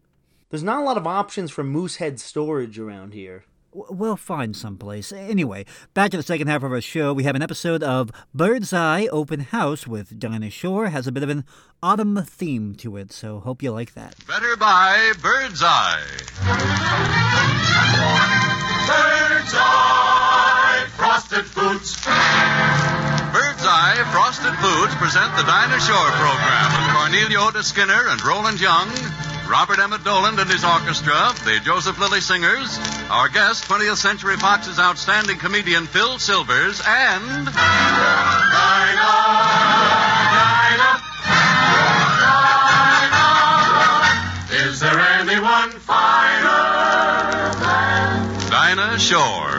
There's 0.50 0.62
not 0.64 0.80
a 0.80 0.84
lot 0.84 0.96
of 0.98 1.06
options 1.06 1.50
for 1.50 1.64
moose 1.64 1.96
head 1.96 2.18
storage 2.20 2.78
around 2.78 3.14
here. 3.14 3.44
W- 3.72 3.92
We'll 3.96 4.16
find 4.16 4.54
someplace. 4.56 5.12
Anyway, 5.12 5.64
back 5.94 6.10
to 6.10 6.16
the 6.16 6.22
second 6.22 6.48
half 6.48 6.62
of 6.62 6.72
our 6.72 6.80
show. 6.80 7.12
We 7.12 7.22
have 7.24 7.36
an 7.36 7.42
episode 7.42 7.82
of 7.82 8.10
Bird's 8.34 8.72
Eye 8.72 9.06
Open 9.12 9.40
House 9.40 9.86
with 9.86 10.18
Dinah 10.18 10.50
Shore. 10.50 10.88
Has 10.88 11.06
a 11.06 11.12
bit 11.12 11.22
of 11.22 11.28
an 11.30 11.44
autumn 11.82 12.22
theme 12.26 12.74
to 12.76 12.96
it, 12.96 13.12
so 13.12 13.40
hope 13.40 13.62
you 13.62 13.70
like 13.72 13.94
that. 13.94 14.16
Better 14.26 14.56
buy 14.56 15.12
Bird's 15.22 15.62
Eye. 15.64 16.02
Bird's 18.86 19.54
Eye 19.56 20.86
Frosted 20.96 21.44
Foods. 21.46 21.96
Frosted 24.12 24.54
Foods 24.56 24.94
present 24.96 25.34
the 25.36 25.42
Dinah 25.42 25.80
Shore 25.80 26.10
program 26.18 26.72
with 26.76 26.86
Cornelia 26.94 27.38
Otis 27.40 27.66
Skinner 27.68 28.08
and 28.08 28.22
Roland 28.24 28.60
Young, 28.60 28.88
Robert 29.48 29.78
Emmett 29.78 30.04
Dolan 30.04 30.38
and 30.38 30.50
his 30.50 30.64
orchestra, 30.64 31.32
the 31.44 31.60
Joseph 31.64 31.98
Lilley 31.98 32.20
Singers, 32.20 32.78
our 33.10 33.28
guest, 33.28 33.64
20th 33.64 33.96
Century 33.96 34.36
Fox's 34.36 34.78
outstanding 34.78 35.38
comedian 35.38 35.86
Phil 35.86 36.18
Silvers, 36.18 36.80
and. 36.86 37.46
Dinah! 37.46 37.52
Dinah! 40.34 41.00
Dinah! 42.20 44.68
Is 44.68 44.80
there 44.80 44.98
anyone 44.98 45.70
finer 45.70 46.62
than 47.60 48.50
Dinah 48.50 48.98
Shore? 48.98 49.53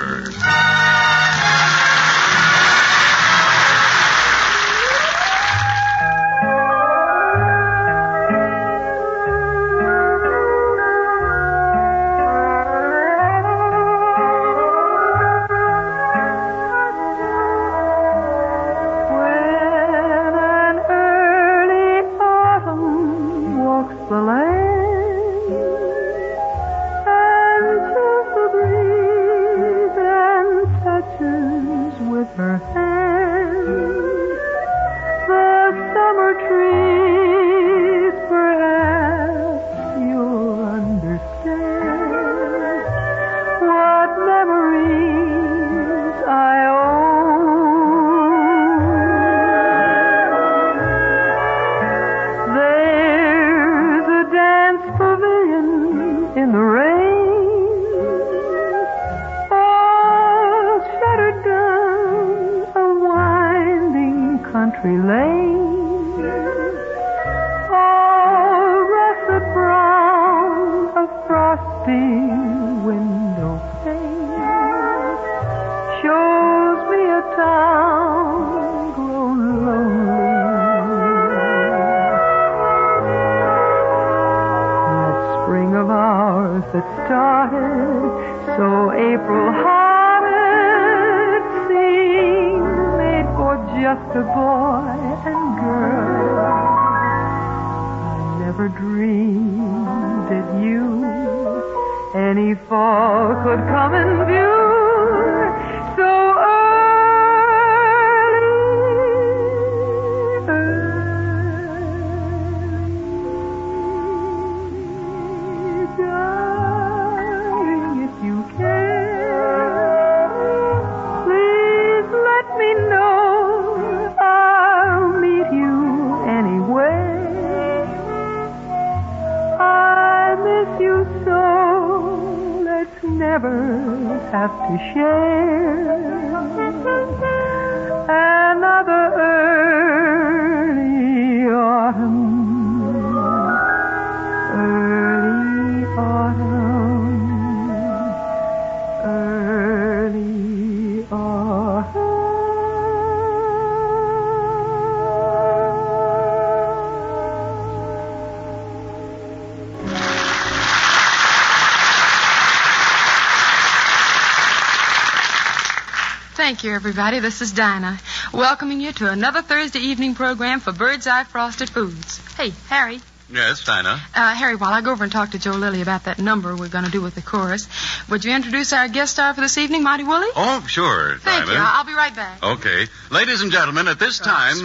Thank 166.66 166.72
you, 166.72 166.78
everybody. 166.78 167.20
This 167.20 167.44
is 167.44 167.52
Dinah, 167.52 168.00
welcoming 168.34 168.82
you 168.82 168.92
to 168.94 169.12
another 169.12 169.44
Thursday 169.44 169.82
evening 169.82 170.16
program 170.16 170.60
for 170.60 170.72
Bird's 170.72 171.06
Eye 171.06 171.24
Frosted 171.24 171.70
Foods. 171.70 172.20
Hey, 172.38 172.54
Harry. 172.70 173.02
Yes, 173.32 173.64
Dinah. 173.64 174.02
Uh, 174.16 174.34
Harry, 174.34 174.56
while 174.56 174.74
I 174.74 174.82
go 174.82 174.92
over 174.92 175.04
and 175.04 175.14
talk 175.14 175.30
to 175.34 175.38
Joe 175.38 175.52
Lilley 175.52 175.84
about 175.84 176.06
that 176.06 176.18
number 176.18 176.56
we're 176.56 176.68
going 176.70 176.86
to 176.86 176.90
do 176.90 177.04
with 177.04 177.14
the 177.14 177.22
chorus, 177.22 177.68
would 178.10 178.26
you 178.26 178.34
introduce 178.34 178.74
our 178.74 178.88
guest 178.88 179.14
star 179.14 179.36
for 179.36 179.42
this 179.42 179.60
evening, 179.60 179.84
Monty 179.84 180.06
Woolley? 180.06 180.26
Oh, 180.36 180.66
sure, 180.68 181.20
Thank 181.20 181.46
Dinah. 181.46 181.54
you. 181.54 181.64
I'll 181.64 181.86
be 181.86 181.94
right 181.94 182.16
back. 182.16 182.42
Okay. 182.42 182.88
Ladies 183.12 183.42
and 183.42 183.52
gentlemen, 183.52 183.88
at 183.88 184.00
this 184.00 184.18
time, 184.18 184.56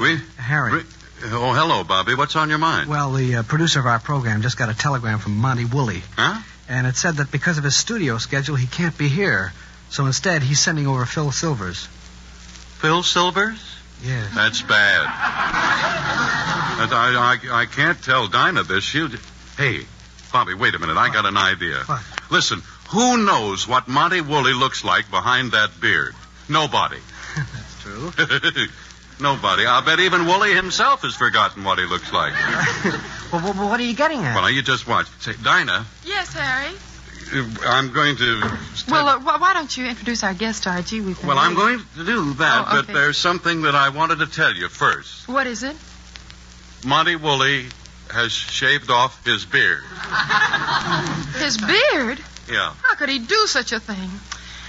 we. 0.00 0.16
Harry. 0.38 0.82
Oh, 1.24 1.52
hello, 1.52 1.84
Bobby. 1.84 2.14
What's 2.14 2.36
on 2.36 2.48
your 2.48 2.56
mind? 2.56 2.88
Well, 2.88 3.12
the 3.12 3.34
uh, 3.36 3.42
producer 3.42 3.80
of 3.80 3.86
our 3.86 3.98
program 3.98 4.40
just 4.40 4.56
got 4.56 4.70
a 4.70 4.74
telegram 4.74 5.18
from 5.18 5.36
Monty 5.36 5.66
Woolley. 5.66 6.00
Huh? 6.16 6.40
And 6.70 6.86
it 6.86 6.96
said 6.96 7.16
that 7.16 7.30
because 7.30 7.58
of 7.58 7.64
his 7.64 7.76
studio 7.76 8.16
schedule, 8.16 8.56
he 8.56 8.66
can't 8.66 8.96
be 8.96 9.08
here. 9.08 9.52
So 9.90 10.06
instead, 10.06 10.42
he's 10.42 10.60
sending 10.60 10.86
over 10.86 11.04
Phil 11.04 11.32
Silvers. 11.32 11.86
Phil 12.80 13.02
Silvers? 13.02 13.60
Yeah. 14.02 14.26
That's 14.34 14.62
bad. 14.62 15.06
I, 16.82 17.38
I, 17.52 17.62
I 17.62 17.66
can't 17.66 18.02
tell 18.02 18.28
Dinah 18.28 18.62
this. 18.62 18.84
She'll. 18.84 19.10
Hey, 19.56 19.84
Bobby, 20.32 20.54
wait 20.54 20.74
a 20.74 20.78
minute. 20.78 20.96
I 20.96 21.12
got 21.12 21.26
an 21.26 21.36
idea. 21.36 21.76
What? 21.86 22.02
Listen, 22.30 22.62
who 22.90 23.24
knows 23.24 23.68
what 23.68 23.88
Monty 23.88 24.20
Woolley 24.20 24.54
looks 24.54 24.84
like 24.84 25.10
behind 25.10 25.52
that 25.52 25.80
beard? 25.80 26.14
Nobody. 26.48 26.98
That's 27.36 27.82
true. 27.82 28.12
Nobody. 29.20 29.66
I'll 29.66 29.84
bet 29.84 30.00
even 30.00 30.24
Woolley 30.24 30.54
himself 30.54 31.02
has 31.02 31.14
forgotten 31.14 31.62
what 31.62 31.78
he 31.78 31.84
looks 31.84 32.10
like. 32.12 32.32
well, 33.32 33.42
well, 33.54 33.68
what 33.68 33.78
are 33.78 33.82
you 33.84 33.94
getting 33.94 34.20
at? 34.20 34.34
Well, 34.34 34.42
now 34.42 34.48
you 34.48 34.62
just 34.62 34.88
watch. 34.88 35.08
Say, 35.20 35.34
Dinah, 35.42 35.84
Yes, 36.04 36.32
Harry. 36.32 36.74
I'm 37.32 37.92
going 37.92 38.16
to. 38.16 38.58
Well, 38.88 39.08
uh, 39.08 39.20
why 39.20 39.52
don't 39.54 39.74
you 39.76 39.86
introduce 39.86 40.22
our 40.24 40.34
guest 40.34 40.62
star? 40.62 40.82
Gee, 40.82 41.00
we've 41.00 41.18
been 41.18 41.28
Well, 41.28 41.38
I'm 41.38 41.54
going 41.54 41.78
to 41.96 42.04
do 42.04 42.32
that, 42.34 42.64
Oh, 42.68 42.70
but 42.82 42.92
there's 42.92 43.18
something 43.18 43.62
that 43.62 43.74
I 43.74 43.90
wanted 43.90 44.18
to 44.20 44.26
tell 44.26 44.52
you 44.54 44.68
first. 44.68 45.28
What 45.28 45.46
is 45.46 45.62
it? 45.62 45.76
Monty 46.84 47.16
Woolley 47.16 47.66
has 48.10 48.32
shaved 48.32 48.90
off 48.90 49.24
his 49.24 49.44
beard. 49.44 49.82
His 51.38 51.56
beard? 51.56 52.18
Yeah. 52.50 52.74
How 52.82 52.94
could 52.96 53.08
he 53.08 53.18
do 53.20 53.46
such 53.46 53.72
a 53.72 53.78
thing? 53.80 54.10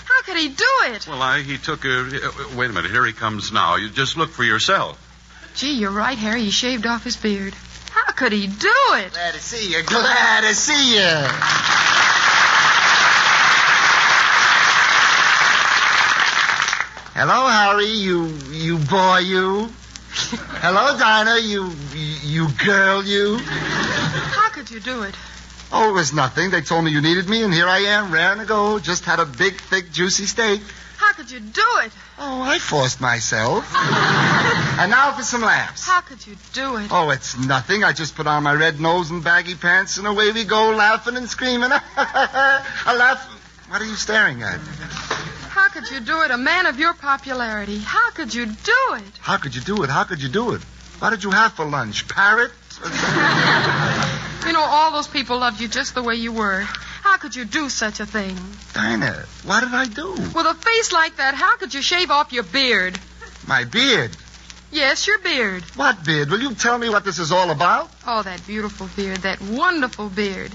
How 0.05 0.21
could 0.23 0.37
he 0.37 0.49
do 0.49 0.65
it? 0.93 1.07
Well, 1.07 1.21
I 1.21 1.41
he 1.41 1.57
took 1.57 1.83
a. 1.85 1.99
uh, 2.27 2.31
Wait 2.55 2.69
a 2.69 2.73
minute. 2.73 2.91
Here 2.91 3.05
he 3.05 3.13
comes 3.13 3.51
now. 3.51 3.77
You 3.77 3.89
just 3.89 4.17
look 4.17 4.29
for 4.29 4.43
yourself. 4.43 4.99
Gee, 5.55 5.73
you're 5.73 5.89
right, 5.91 6.17
Harry. 6.17 6.43
He 6.43 6.51
shaved 6.51 6.85
off 6.85 7.03
his 7.03 7.15
beard. 7.17 7.53
How 7.91 8.11
could 8.13 8.31
he 8.31 8.45
do 8.47 8.73
it? 8.93 9.13
Glad 9.13 9.33
to 9.33 9.39
see 9.39 9.71
you. 9.71 9.83
Glad 9.83 10.41
to 10.41 10.53
see 10.55 10.95
you. 10.95 12.10
Hello, 17.13 17.45
Harry. 17.47 17.87
You, 17.87 18.27
you 18.51 18.77
boy, 18.77 19.17
you. 19.19 19.69
Hello, 20.63 20.97
Dinah. 20.97 21.39
You, 21.39 21.71
you 21.93 22.47
girl, 22.63 23.03
you. 23.03 23.37
How 23.37 24.49
could 24.49 24.71
you 24.71 24.79
do 24.79 25.03
it? 25.03 25.13
Oh, 25.73 25.89
it 25.89 25.93
was 25.93 26.13
nothing. 26.13 26.51
They 26.51 26.61
told 26.61 26.85
me 26.85 26.91
you 26.91 27.01
needed 27.01 27.27
me, 27.27 27.43
and 27.43 27.53
here 27.53 27.67
I 27.67 27.79
am, 27.79 28.13
raring 28.13 28.39
to 28.39 28.45
go. 28.45 28.79
Just 28.79 29.03
had 29.03 29.19
a 29.19 29.25
big, 29.25 29.55
thick, 29.55 29.91
juicy 29.91 30.25
steak. 30.25 30.61
How 30.97 31.11
could 31.13 31.29
you 31.29 31.41
do 31.41 31.65
it? 31.83 31.91
Oh, 32.17 32.41
I 32.43 32.59
forced 32.59 33.01
myself. 33.01 33.65
and 33.75 34.89
now 34.89 35.11
for 35.11 35.23
some 35.23 35.41
laughs. 35.41 35.85
How 35.85 35.99
could 36.01 36.25
you 36.25 36.37
do 36.53 36.77
it? 36.77 36.87
Oh, 36.91 37.09
it's 37.09 37.37
nothing. 37.37 37.83
I 37.83 37.91
just 37.91 38.15
put 38.15 38.27
on 38.27 38.43
my 38.43 38.53
red 38.53 38.79
nose 38.79 39.09
and 39.11 39.21
baggy 39.21 39.55
pants, 39.55 39.97
and 39.97 40.07
away 40.07 40.31
we 40.31 40.45
go, 40.45 40.69
laughing 40.71 41.17
and 41.17 41.27
screaming. 41.27 41.71
I 41.97 42.95
laugh. 42.97 43.27
What 43.69 43.81
are 43.81 43.85
you 43.85 43.95
staring 43.95 44.43
at? 44.43 44.59
How 45.61 45.69
could 45.69 45.91
you 45.91 45.99
do 45.99 46.23
it? 46.23 46.31
A 46.31 46.39
man 46.39 46.65
of 46.65 46.79
your 46.79 46.95
popularity. 46.95 47.77
How 47.77 48.09
could 48.09 48.33
you 48.33 48.47
do 48.47 48.81
it? 48.93 49.17
How 49.19 49.37
could 49.37 49.53
you 49.53 49.61
do 49.61 49.83
it? 49.83 49.91
How 49.91 50.03
could 50.05 50.19
you 50.19 50.27
do 50.27 50.55
it? 50.55 50.61
What 50.97 51.11
did 51.11 51.23
you 51.23 51.29
have 51.29 51.53
for 51.53 51.65
lunch? 51.65 52.07
Parrot? 52.07 52.51
You 54.43 54.53
know, 54.53 54.63
all 54.63 54.91
those 54.91 55.07
people 55.07 55.37
loved 55.37 55.61
you 55.61 55.67
just 55.67 55.93
the 55.93 56.01
way 56.01 56.15
you 56.15 56.31
were. 56.33 56.61
How 56.61 57.17
could 57.17 57.35
you 57.35 57.45
do 57.45 57.69
such 57.69 57.99
a 57.99 58.07
thing? 58.07 58.35
Dinah, 58.73 59.23
what 59.43 59.61
did 59.63 59.71
I 59.71 59.85
do? 59.85 60.13
With 60.13 60.47
a 60.47 60.55
face 60.55 60.91
like 60.91 61.17
that, 61.17 61.35
how 61.35 61.57
could 61.57 61.75
you 61.75 61.81
shave 61.83 62.09
off 62.09 62.33
your 62.33 62.41
beard? 62.41 62.99
My 63.47 63.65
beard. 63.65 64.17
Yes, 64.71 65.05
your 65.05 65.19
beard. 65.19 65.63
What 65.75 66.03
beard? 66.03 66.31
Will 66.31 66.41
you 66.41 66.55
tell 66.55 66.77
me 66.79 66.89
what 66.89 67.05
this 67.05 67.19
is 67.19 67.31
all 67.31 67.51
about? 67.51 67.91
Oh, 68.07 68.23
that 68.23 68.45
beautiful 68.47 68.89
beard, 68.95 69.17
that 69.17 69.39
wonderful 69.41 70.09
beard, 70.09 70.51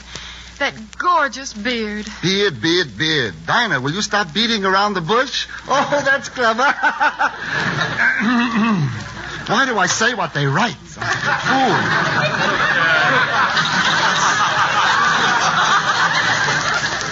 that 0.59 0.75
gorgeous 0.99 1.53
beard. 1.53 2.07
Beard, 2.23 2.61
beard, 2.61 2.97
beard. 2.97 3.35
Dinah, 3.47 3.81
will 3.81 3.93
you 3.93 4.03
stop 4.03 4.33
beating 4.33 4.65
around 4.65 4.95
the 4.95 5.01
bush? 5.01 5.47
Oh, 5.69 6.03
that's 6.05 6.29
clever. 6.29 6.63
Why 9.47 9.67
do 9.67 9.79
I 9.79 9.87
say 9.87 10.15
what 10.15 10.35
they 10.35 10.47
write? 10.47 10.77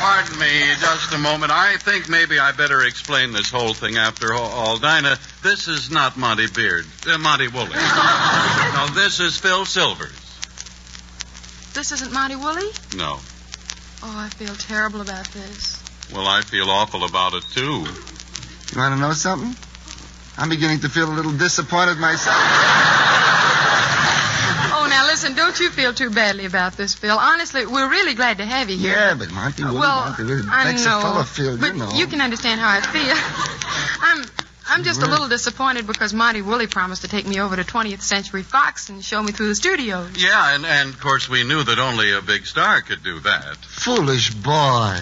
Pardon 0.01 0.39
me 0.39 0.75
just 0.81 1.13
a 1.13 1.19
moment. 1.19 1.53
I 1.53 1.77
think 1.77 2.09
maybe 2.09 2.39
I 2.39 2.53
better 2.53 2.83
explain 2.83 3.33
this 3.33 3.51
whole 3.51 3.73
thing 3.73 3.97
after 3.97 4.35
all. 4.35 4.51
all. 4.51 4.79
Dinah, 4.79 5.19
this 5.43 5.69
is 5.69 5.91
not 5.91 6.17
Monty 6.17 6.49
Beard, 6.49 6.87
uh, 7.07 7.19
Monty 7.19 7.49
Woolley. 7.49 7.69
no, 7.69 8.87
this 8.95 9.21
is 9.21 9.39
Phil 9.39 9.65
Silvers. 9.65 10.11
This 11.75 11.93
isn't 11.93 12.13
Monty 12.13 12.37
Woolley? 12.37 12.71
No. 12.97 13.21
Oh, 14.07 14.19
I 14.19 14.29
feel 14.29 14.55
terrible 14.55 15.01
about 15.01 15.27
this. 15.29 15.83
Well, 16.13 16.29
I 16.29 16.43
feel 16.43 16.69
awful 16.69 17.05
about 17.05 17.33
it, 17.33 17.43
too. 17.55 17.63
You 17.63 18.77
want 18.77 18.95
to 18.95 19.01
know 19.01 19.13
something? 19.13 19.57
I'm 20.37 20.51
beginning 20.51 20.81
to 20.81 20.91
feel 20.91 21.11
a 21.11 21.15
little 21.15 21.33
disappointed 21.33 21.97
myself. 21.97 22.37
Oh, 24.77 24.87
now 24.91 25.07
listen, 25.07 25.35
don't 25.35 25.59
you 25.59 25.71
feel 25.71 25.95
too 25.95 26.11
badly 26.11 26.45
about 26.45 26.77
this, 26.77 26.95
Phil. 26.95 27.17
Honestly, 27.17 27.65
we're 27.65 27.89
really 27.89 28.13
glad 28.13 28.39
to 28.39 28.45
have 28.45 28.69
you 28.69 28.77
here. 28.77 28.93
Yeah, 28.93 29.15
but 29.15 29.33
Monty 29.33 29.65
Woody, 29.65 29.79
well, 29.79 30.05
Monty 30.11 30.25
Woody 30.25 30.49
I 30.51 30.65
makes 30.71 30.85
know, 30.85 30.99
a 30.99 31.03
fella 31.03 31.25
feel, 31.25 31.57
but 31.57 31.73
you 31.73 31.79
know. 31.79 31.91
you 31.95 32.07
can 32.07 32.21
understand 32.21 32.61
how 32.61 32.69
I 32.69 32.81
feel. 32.83 33.17
I'm, 34.03 34.44
I'm 34.67 34.83
just 34.83 35.03
a 35.03 35.07
little 35.07 35.29
disappointed 35.29 35.87
because 35.87 36.15
Monty 36.15 36.43
Woolley 36.43 36.67
promised 36.67 37.03
to 37.03 37.09
take 37.09 37.27
me 37.27 37.41
over 37.41 37.57
to 37.57 37.65
20th 37.65 38.01
Century 38.01 38.43
Fox 38.43 38.89
and 38.89 39.05
show 39.05 39.23
me 39.23 39.33
through 39.33 39.49
the 39.49 39.55
studios. 39.55 40.11
Yeah, 40.17 40.55
and, 40.55 40.65
and 40.65 40.91
of 40.91 41.01
course 41.01 41.29
we 41.29 41.45
knew 41.45 41.63
that 41.63 41.79
only 41.79 42.13
a 42.13 42.23
big 42.23 42.47
star 42.47 42.81
could 42.81 43.03
do 43.03 43.21
that. 43.21 43.57
Foolish 43.57 44.31
boy. 44.35 44.99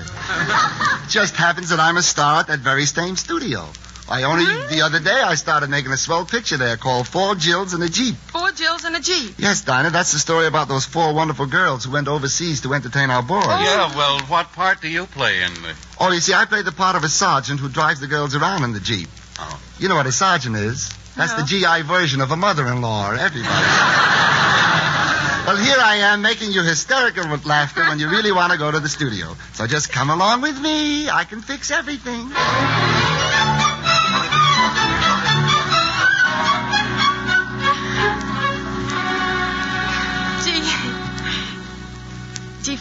Just 1.08 1.36
happens 1.36 1.70
that 1.70 1.80
I'm 1.80 1.96
a 1.96 2.02
star 2.02 2.40
at 2.40 2.48
that 2.48 2.60
very 2.60 2.86
same 2.86 3.16
studio. 3.16 3.68
I 4.08 4.24
only 4.24 4.44
hmm? 4.44 4.68
the 4.68 4.82
other 4.82 4.98
day 4.98 5.22
I 5.22 5.36
started 5.36 5.70
making 5.70 5.92
a 5.92 5.96
swell 5.96 6.26
picture 6.26 6.56
there 6.56 6.76
called 6.76 7.06
Four 7.06 7.34
Jills 7.36 7.72
and 7.72 7.82
a 7.82 7.88
Jeep. 7.88 8.16
Four 8.16 8.50
Jills 8.50 8.84
and 8.84 8.96
a 8.96 9.00
Jeep. 9.00 9.36
Yes, 9.38 9.62
Dinah, 9.62 9.90
that's 9.90 10.12
the 10.12 10.18
story 10.18 10.46
about 10.46 10.68
those 10.68 10.84
four 10.84 11.14
wonderful 11.14 11.46
girls 11.46 11.84
who 11.84 11.92
went 11.92 12.08
overseas 12.08 12.60
to 12.62 12.74
entertain 12.74 13.10
our 13.10 13.22
boys. 13.22 13.44
Oh. 13.46 13.62
Yeah, 13.62 13.96
well, 13.96 14.20
what 14.26 14.52
part 14.52 14.80
do 14.80 14.88
you 14.88 15.06
play 15.06 15.42
in 15.42 15.54
the... 15.54 15.74
Oh, 16.00 16.10
you 16.10 16.20
see, 16.20 16.34
I 16.34 16.44
played 16.46 16.64
the 16.64 16.72
part 16.72 16.96
of 16.96 17.04
a 17.04 17.08
sergeant 17.08 17.60
who 17.60 17.68
drives 17.68 18.00
the 18.00 18.08
girls 18.08 18.34
around 18.34 18.64
in 18.64 18.72
the 18.72 18.80
Jeep. 18.80 19.08
Oh. 19.38 19.60
You 19.78 19.88
know 19.88 19.96
what 19.96 20.06
a 20.06 20.12
sergeant 20.12 20.56
is? 20.56 20.90
That's 21.16 21.34
the 21.34 21.42
GI 21.42 21.82
version 21.82 22.20
of 22.20 22.30
a 22.30 22.36
mother-in-law, 22.36 23.12
everybody. 23.12 23.44
well, 25.46 25.56
here 25.56 25.76
I 25.78 25.98
am 26.12 26.22
making 26.22 26.52
you 26.52 26.62
hysterical 26.62 27.30
with 27.30 27.44
laughter 27.44 27.82
when 27.82 27.98
you 27.98 28.08
really 28.08 28.32
want 28.32 28.52
to 28.52 28.58
go 28.58 28.70
to 28.70 28.80
the 28.80 28.88
studio. 28.88 29.36
So 29.52 29.66
just 29.66 29.92
come 29.92 30.08
along 30.08 30.40
with 30.40 30.58
me. 30.58 31.10
I 31.10 31.24
can 31.24 31.42
fix 31.42 31.70
everything. 31.70 32.30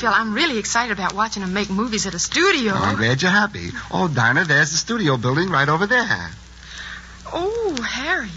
Phil, 0.02 0.12
I'm 0.12 0.34
really 0.34 0.58
excited 0.58 0.92
about 0.92 1.14
watching 1.14 1.44
them 1.44 1.54
make 1.54 1.70
movies 1.70 2.08
at 2.08 2.16
a 2.16 2.20
studio. 2.20 2.74
Oh, 2.76 2.82
I'm 2.82 2.98
glad 2.98 3.22
you're 3.22 3.30
happy. 3.30 3.70
Oh, 3.92 4.08
Dinah, 4.08 4.46
there's 4.46 4.72
the 4.72 4.78
studio 4.78 5.16
building 5.16 5.50
right 5.50 5.70
over 5.70 5.86
there. 5.86 6.32
Oh, 7.32 7.76
Harry. 7.88 8.32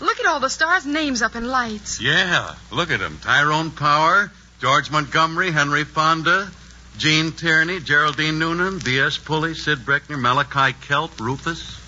Look 0.00 0.18
at 0.18 0.26
all 0.26 0.40
the 0.40 0.50
stars' 0.50 0.84
names 0.84 1.22
up 1.22 1.36
in 1.36 1.46
lights. 1.46 2.00
Yeah, 2.00 2.56
look 2.72 2.90
at 2.90 2.98
them. 2.98 3.20
Tyrone 3.22 3.70
Power, 3.70 4.32
George 4.60 4.90
Montgomery, 4.90 5.52
Henry 5.52 5.84
Fonda, 5.84 6.50
Gene 6.98 7.30
Tierney, 7.30 7.78
Geraldine 7.78 8.40
Noonan, 8.40 8.80
B.S. 8.80 9.16
Pully, 9.16 9.54
Sid 9.54 9.78
Breckner, 9.86 10.18
Malachi 10.18 10.76
Kelp, 10.88 11.20
Rufus. 11.20 11.80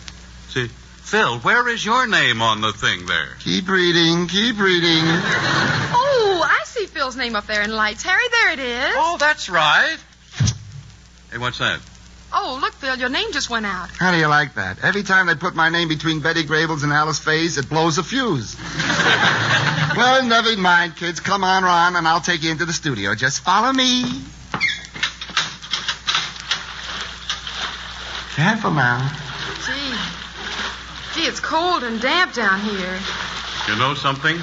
See, 0.51 0.71
Phil, 1.09 1.39
where 1.39 1.67
is 1.69 1.83
your 1.83 2.07
name 2.07 2.43
on 2.43 2.61
the 2.61 2.71
thing 2.71 3.07
there? 3.07 3.31
Keep 3.41 3.71
reading, 3.71 4.27
keep 4.27 4.59
reading. 4.59 5.05
Oh, 5.07 6.47
I 6.47 6.65
see 6.67 6.85
Phil's 6.85 7.17
name 7.17 7.35
up 7.35 7.47
there 7.47 7.63
in 7.63 7.73
lights. 7.73 8.03
Harry, 8.03 8.29
there 8.31 8.53
it 8.53 8.59
is. 8.59 8.95
Oh, 8.95 9.17
that's 9.19 9.49
right. 9.49 9.97
Hey, 11.33 11.39
what's 11.39 11.57
that? 11.61 11.81
Oh, 12.31 12.59
look, 12.61 12.75
Phil, 12.75 12.99
your 12.99 13.09
name 13.09 13.33
just 13.33 13.49
went 13.49 13.65
out. 13.65 13.89
How 13.99 14.13
do 14.13 14.19
you 14.19 14.27
like 14.27 14.57
that? 14.57 14.85
Every 14.85 15.03
time 15.03 15.29
they 15.29 15.35
put 15.35 15.55
my 15.55 15.71
name 15.71 15.89
between 15.89 16.21
Betty 16.21 16.43
Grable's 16.43 16.83
and 16.83 16.93
Alice 16.93 17.19
Faye's, 17.19 17.57
it 17.57 17.71
blows 17.71 17.97
a 17.97 18.03
fuse. 18.03 18.55
well, 19.97 20.23
never 20.27 20.59
mind, 20.59 20.97
kids. 20.97 21.21
Come 21.21 21.43
on, 21.43 21.65
Ron, 21.65 21.97
and 21.97 22.07
I'll 22.07 22.21
take 22.21 22.43
you 22.43 22.51
into 22.51 22.67
the 22.67 22.75
studio. 22.75 23.15
Just 23.15 23.41
follow 23.41 23.73
me. 23.73 24.05
Careful 28.35 28.73
now. 28.73 29.28
Gee. 31.19 31.25
Gee, 31.25 31.29
it's 31.29 31.41
cold 31.41 31.83
and 31.83 32.01
damp 32.01 32.33
down 32.33 32.61
here. 32.61 32.99
You 33.69 33.77
know 33.77 33.95
something? 33.95 34.37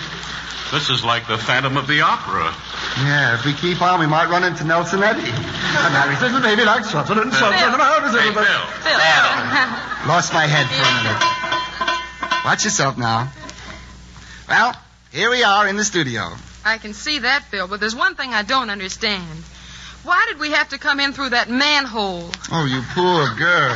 This 0.71 0.89
is 0.89 1.03
like 1.03 1.27
the 1.27 1.37
Phantom 1.37 1.77
of 1.77 1.87
the 1.87 2.01
Opera. 2.01 2.53
Yeah, 2.97 3.35
if 3.35 3.45
we 3.45 3.53
keep 3.53 3.81
on, 3.81 3.99
we 3.99 4.07
might 4.07 4.29
run 4.29 4.43
into 4.43 4.63
Nelson 4.63 5.03
Eddy. 5.03 5.19
And 5.21 5.93
Harry 5.93 6.15
says, 6.17 6.41
baby, 6.41 6.63
like 6.65 6.83
something 6.85 7.17
and 7.17 7.31
something. 7.33 7.61
and 7.61 7.75
how 7.75 7.99
does 7.99 8.13
Hey, 8.19 8.29
it- 8.29 8.33
Phil. 8.33 10.09
Lost 10.09 10.33
my 10.33 10.45
head 10.47 10.67
for 10.67 10.83
a 10.83 10.93
minute. 11.03 12.45
Watch 12.45 12.63
yourself 12.63 12.97
now. 12.97 13.31
Well, 14.49 14.75
here 15.11 15.29
we 15.29 15.43
are 15.43 15.67
in 15.67 15.77
the 15.77 15.85
studio. 15.85 16.31
I 16.63 16.77
can 16.77 16.93
see 16.93 17.19
that, 17.19 17.43
Phil, 17.45 17.67
but 17.67 17.79
there's 17.79 17.95
one 17.95 18.15
thing 18.15 18.33
I 18.33 18.43
don't 18.43 18.69
understand. 18.69 19.43
Why 20.05 20.25
did 20.29 20.39
we 20.39 20.51
have 20.51 20.69
to 20.69 20.77
come 20.77 20.99
in 20.99 21.13
through 21.13 21.29
that 21.29 21.49
manhole? 21.49 22.29
Oh, 22.51 22.65
you 22.65 22.83
poor 22.93 23.33
girl. 23.35 23.73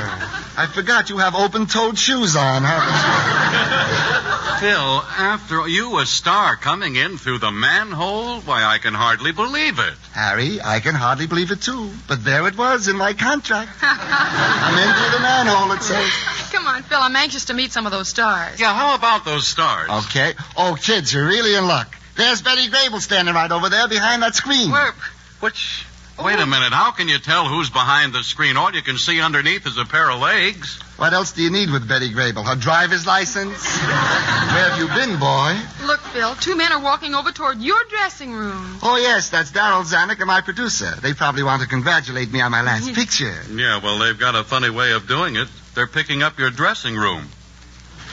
I 0.55 0.67
forgot 0.71 1.09
you 1.09 1.17
have 1.17 1.33
open-toed 1.33 1.97
shoes 1.97 2.35
on, 2.35 2.61
haven't 2.63 2.93
you? 2.93 4.69
Phil, 4.69 5.01
after 5.17 5.67
you 5.67 5.97
a 5.97 6.05
star 6.05 6.55
coming 6.55 6.95
in 6.95 7.17
through 7.17 7.39
the 7.39 7.49
manhole, 7.49 8.41
why 8.41 8.63
I 8.63 8.77
can 8.77 8.93
hardly 8.93 9.31
believe 9.31 9.79
it. 9.79 9.93
Harry, 10.13 10.61
I 10.61 10.81
can 10.81 10.93
hardly 10.93 11.25
believe 11.25 11.49
it, 11.49 11.61
too. 11.61 11.89
But 12.07 12.23
there 12.23 12.47
it 12.47 12.55
was 12.55 12.87
in 12.87 12.95
my 12.95 13.13
contract. 13.13 13.71
I'm 13.81 14.77
in 14.77 14.95
through 14.95 15.17
the 15.17 15.23
manhole, 15.23 15.71
it 15.71 15.81
says. 15.81 16.11
Come 16.51 16.67
on, 16.67 16.83
Phil. 16.83 16.99
I'm 16.99 17.15
anxious 17.15 17.45
to 17.45 17.55
meet 17.55 17.71
some 17.71 17.87
of 17.87 17.91
those 17.91 18.07
stars. 18.07 18.59
Yeah, 18.59 18.73
how 18.75 18.93
about 18.93 19.25
those 19.25 19.47
stars? 19.47 19.89
Okay. 20.05 20.33
Oh, 20.55 20.77
kids, 20.79 21.11
you're 21.11 21.25
really 21.25 21.55
in 21.55 21.65
luck. 21.65 21.95
There's 22.17 22.43
Betty 22.43 22.67
Grable 22.67 22.99
standing 22.99 23.33
right 23.33 23.51
over 23.51 23.69
there 23.69 23.87
behind 23.87 24.21
that 24.21 24.35
screen. 24.35 24.69
Where? 24.69 24.93
Which? 25.39 25.85
Wait 26.23 26.37
a 26.37 26.45
minute. 26.45 26.73
How 26.73 26.91
can 26.91 27.07
you 27.07 27.17
tell 27.17 27.47
who's 27.47 27.69
behind 27.69 28.11
the 28.13 28.23
screen? 28.23 28.57
All 28.57 28.73
you 28.73 28.81
can 28.81 28.97
see 28.97 29.21
underneath 29.21 29.65
is 29.65 29.77
a 29.77 29.85
pair 29.85 30.09
of 30.11 30.19
legs. 30.19 30.77
What 30.97 31.13
else 31.13 31.31
do 31.31 31.41
you 31.41 31.49
need 31.49 31.69
with 31.69 31.87
Betty 31.87 32.11
Grable? 32.13 32.45
Her 32.45 32.57
driver's 32.57 33.07
license? 33.07 33.63
Where 33.63 34.69
have 34.69 34.77
you 34.79 34.87
been, 34.87 35.17
boy? 35.17 35.55
Look, 35.87 36.01
Phil. 36.11 36.35
Two 36.35 36.57
men 36.57 36.73
are 36.73 36.81
walking 36.81 37.15
over 37.15 37.31
toward 37.31 37.59
your 37.61 37.81
dressing 37.85 38.33
room. 38.33 38.79
Oh, 38.83 38.97
yes, 38.97 39.29
that's 39.29 39.51
Darryl 39.51 39.83
Zanuck 39.85 40.17
and 40.17 40.27
my 40.27 40.41
producer. 40.41 40.93
They 41.01 41.13
probably 41.13 41.43
want 41.43 41.61
to 41.61 41.69
congratulate 41.69 42.29
me 42.33 42.41
on 42.41 42.51
my 42.51 42.63
last 42.63 42.93
picture. 42.95 43.33
Yeah, 43.49 43.79
well, 43.81 43.97
they've 43.99 44.19
got 44.19 44.35
a 44.35 44.43
funny 44.43 44.69
way 44.69 44.91
of 44.91 45.07
doing 45.07 45.37
it. 45.37 45.47
They're 45.73 45.87
picking 45.87 46.21
up 46.21 46.37
your 46.37 46.49
dressing 46.49 46.95
room. 46.97 47.29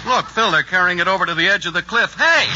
Look, 0.07 0.27
Phil, 0.29 0.53
they're 0.53 0.63
carrying 0.63 1.01
it 1.01 1.09
over 1.09 1.27
to 1.27 1.35
the 1.35 1.49
edge 1.49 1.67
of 1.67 1.73
the 1.75 1.83
cliff. 1.83 2.15
Hey! 2.15 2.47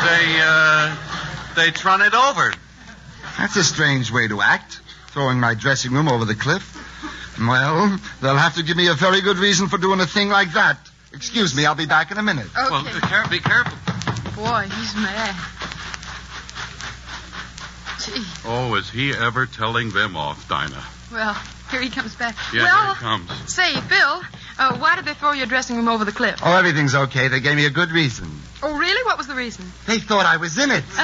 They, 0.00 0.39
uh, 0.50 1.54
they 1.56 1.70
trun 1.70 2.02
it 2.02 2.14
over. 2.14 2.52
That's 3.38 3.56
a 3.56 3.64
strange 3.64 4.10
way 4.10 4.28
to 4.28 4.40
act, 4.42 4.80
throwing 5.08 5.38
my 5.40 5.54
dressing 5.54 5.92
room 5.92 6.08
over 6.08 6.24
the 6.24 6.34
cliff. 6.34 6.76
Well, 7.40 7.98
they'll 8.20 8.36
have 8.36 8.56
to 8.56 8.62
give 8.62 8.76
me 8.76 8.88
a 8.88 8.94
very 8.94 9.20
good 9.22 9.38
reason 9.38 9.68
for 9.68 9.78
doing 9.78 10.00
a 10.00 10.06
thing 10.06 10.28
like 10.28 10.52
that. 10.54 10.78
Excuse 11.12 11.54
me, 11.56 11.64
I'll 11.66 11.74
be 11.74 11.86
back 11.86 12.10
in 12.10 12.18
a 12.18 12.22
minute. 12.22 12.46
Okay. 12.56 12.70
Well, 12.70 12.84
be, 12.84 13.00
care- 13.00 13.26
be 13.30 13.38
careful. 13.38 13.78
Boy, 14.36 14.68
he's 14.76 14.94
mad. 14.94 15.34
Gee, 18.04 18.24
Oh, 18.44 18.74
is 18.76 18.88
he 18.90 19.12
ever 19.12 19.46
telling 19.46 19.90
them 19.90 20.16
off, 20.16 20.48
Dinah? 20.48 20.82
well, 21.12 21.34
here 21.70 21.80
he 21.80 21.90
comes 21.90 22.14
back. 22.14 22.34
Yeah, 22.52 22.64
well, 22.64 22.94
here 22.94 22.94
he 22.94 23.00
comes. 23.26 23.52
say, 23.52 23.74
Phil, 23.74 24.22
uh, 24.60 24.76
why 24.76 24.94
did 24.94 25.06
they 25.06 25.14
throw 25.14 25.32
your 25.32 25.46
dressing 25.46 25.76
room 25.76 25.88
over 25.88 26.04
the 26.04 26.12
cliff? 26.12 26.38
Oh, 26.44 26.54
everything's 26.54 26.94
okay. 26.94 27.28
They 27.28 27.40
gave 27.40 27.56
me 27.56 27.64
a 27.64 27.70
good 27.70 27.90
reason. 27.90 28.28
Oh, 28.62 28.76
really? 28.76 29.02
What 29.06 29.16
was 29.16 29.26
the 29.26 29.34
reason? 29.34 29.64
They 29.86 29.98
thought 29.98 30.26
I 30.26 30.36
was 30.36 30.58
in 30.58 30.70
it. 30.70 30.84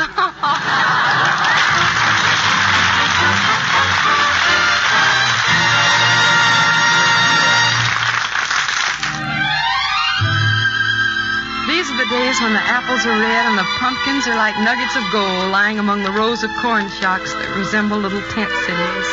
These 11.66 11.90
are 11.90 11.96
the 11.96 12.11
days 12.12 12.36
when 12.44 12.52
the 12.52 12.61
apples 12.61 13.07
are 13.09 13.18
red 13.18 13.44
and 13.48 13.57
the 13.59 13.66
pumpkins 13.80 14.28
are 14.28 14.36
like 14.36 14.54
nuggets 14.61 14.96
of 14.96 15.02
gold 15.11 15.50
lying 15.50 15.78
among 15.78 16.04
the 16.04 16.12
rows 16.12 16.44
of 16.44 16.50
corn 16.61 16.90
shocks 17.00 17.32
that 17.32 17.57
resemble 17.57 17.96
little 17.96 18.22
tent 18.36 18.52
cities. 18.68 19.09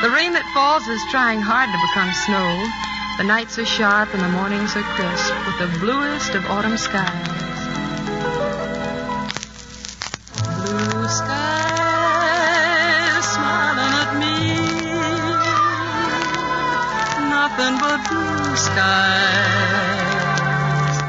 The 0.00 0.08
rain 0.08 0.32
that 0.32 0.48
falls 0.56 0.88
is 0.88 1.00
trying 1.12 1.40
hard 1.44 1.68
to 1.68 1.78
become 1.84 2.08
snow. 2.24 2.48
The 3.16 3.22
nights 3.22 3.58
are 3.60 3.64
sharp 3.64 4.12
and 4.12 4.20
the 4.20 4.28
mornings 4.28 4.74
are 4.74 4.82
crisp 4.82 5.32
with 5.46 5.58
the 5.60 5.68
bluest 5.78 6.34
of 6.34 6.44
autumn 6.46 6.76
skies. 6.76 7.28
Blue 10.58 11.08
skies 11.08 12.44
smiling 13.34 13.94
at 14.02 14.10
me. 14.18 14.36
Nothing 17.30 17.78
but 17.78 18.00
blue 18.10 18.56
skies 18.56 19.36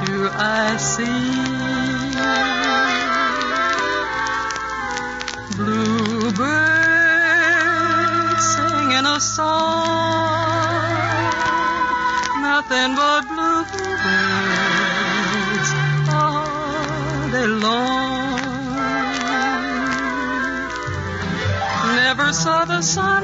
do 0.06 0.30
I 0.30 0.78
see. 0.78 1.56
Bluebirds 5.58 6.45
singing 8.53 9.08
a 9.08 9.20
song. 9.20 10.64
Nothing 12.56 12.95
but 12.95 13.24
bluebirds 13.28 13.70
all 16.08 17.28
day 17.36 17.47
long. 17.47 18.39
Never 21.97 22.32
saw 22.32 22.64
the 22.64 22.82
sun 22.82 23.24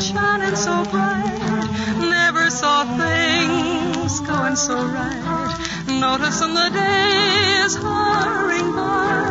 shining 0.00 0.56
so 0.56 0.84
bright. 0.90 1.68
Never 2.00 2.50
saw 2.50 2.84
things 2.98 4.18
going 4.18 4.56
so 4.56 4.74
right. 4.74 5.56
Noticing 5.86 6.54
the 6.54 6.70
days 6.82 7.76
hurrying 7.76 8.72
by. 8.72 9.30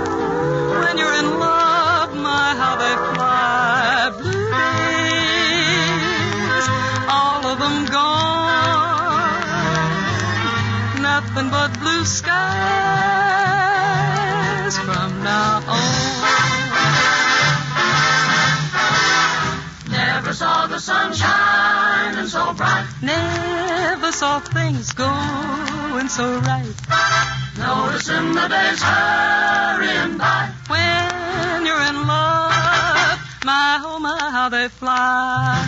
When 0.82 0.98
you're 0.98 1.18
in 1.24 1.30
love, 1.42 2.16
my 2.16 2.56
how 2.62 2.76
they 2.84 2.96
fly. 3.12 4.12
Blue 4.18 4.50
days, 6.48 6.68
all 7.10 7.46
of 7.52 7.60
them 7.60 7.86
gone. 7.92 8.31
Nothing 11.34 11.50
but 11.50 11.80
blue 11.80 12.04
skies 12.04 12.36
from 14.80 15.24
now 15.24 15.64
on. 15.66 15.82
Never 19.90 20.34
saw 20.34 20.68
the 20.68 20.78
sun 20.78 21.14
shining 21.14 22.28
so 22.28 22.54
bright. 22.54 22.86
Never 23.02 24.12
saw 24.12 24.42
things 24.42 24.92
going 24.92 26.10
so 26.10 26.38
right. 26.40 26.76
Noticing 27.58 28.34
the 28.34 28.48
days 28.50 28.84
hurrying 28.84 30.18
by. 30.18 30.52
When 30.68 31.66
you're 31.66 31.82
in 31.92 32.08
love, 32.08 33.20
my 33.46 33.80
oh 33.86 34.00
my 34.02 34.20
how 34.20 34.50
they 34.50 34.68
fly. 34.68 35.64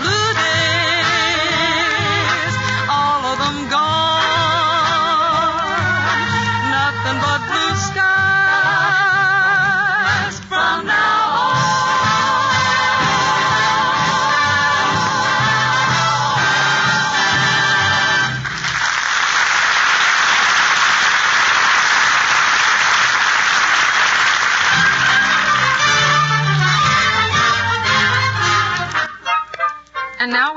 Blue 0.00 0.27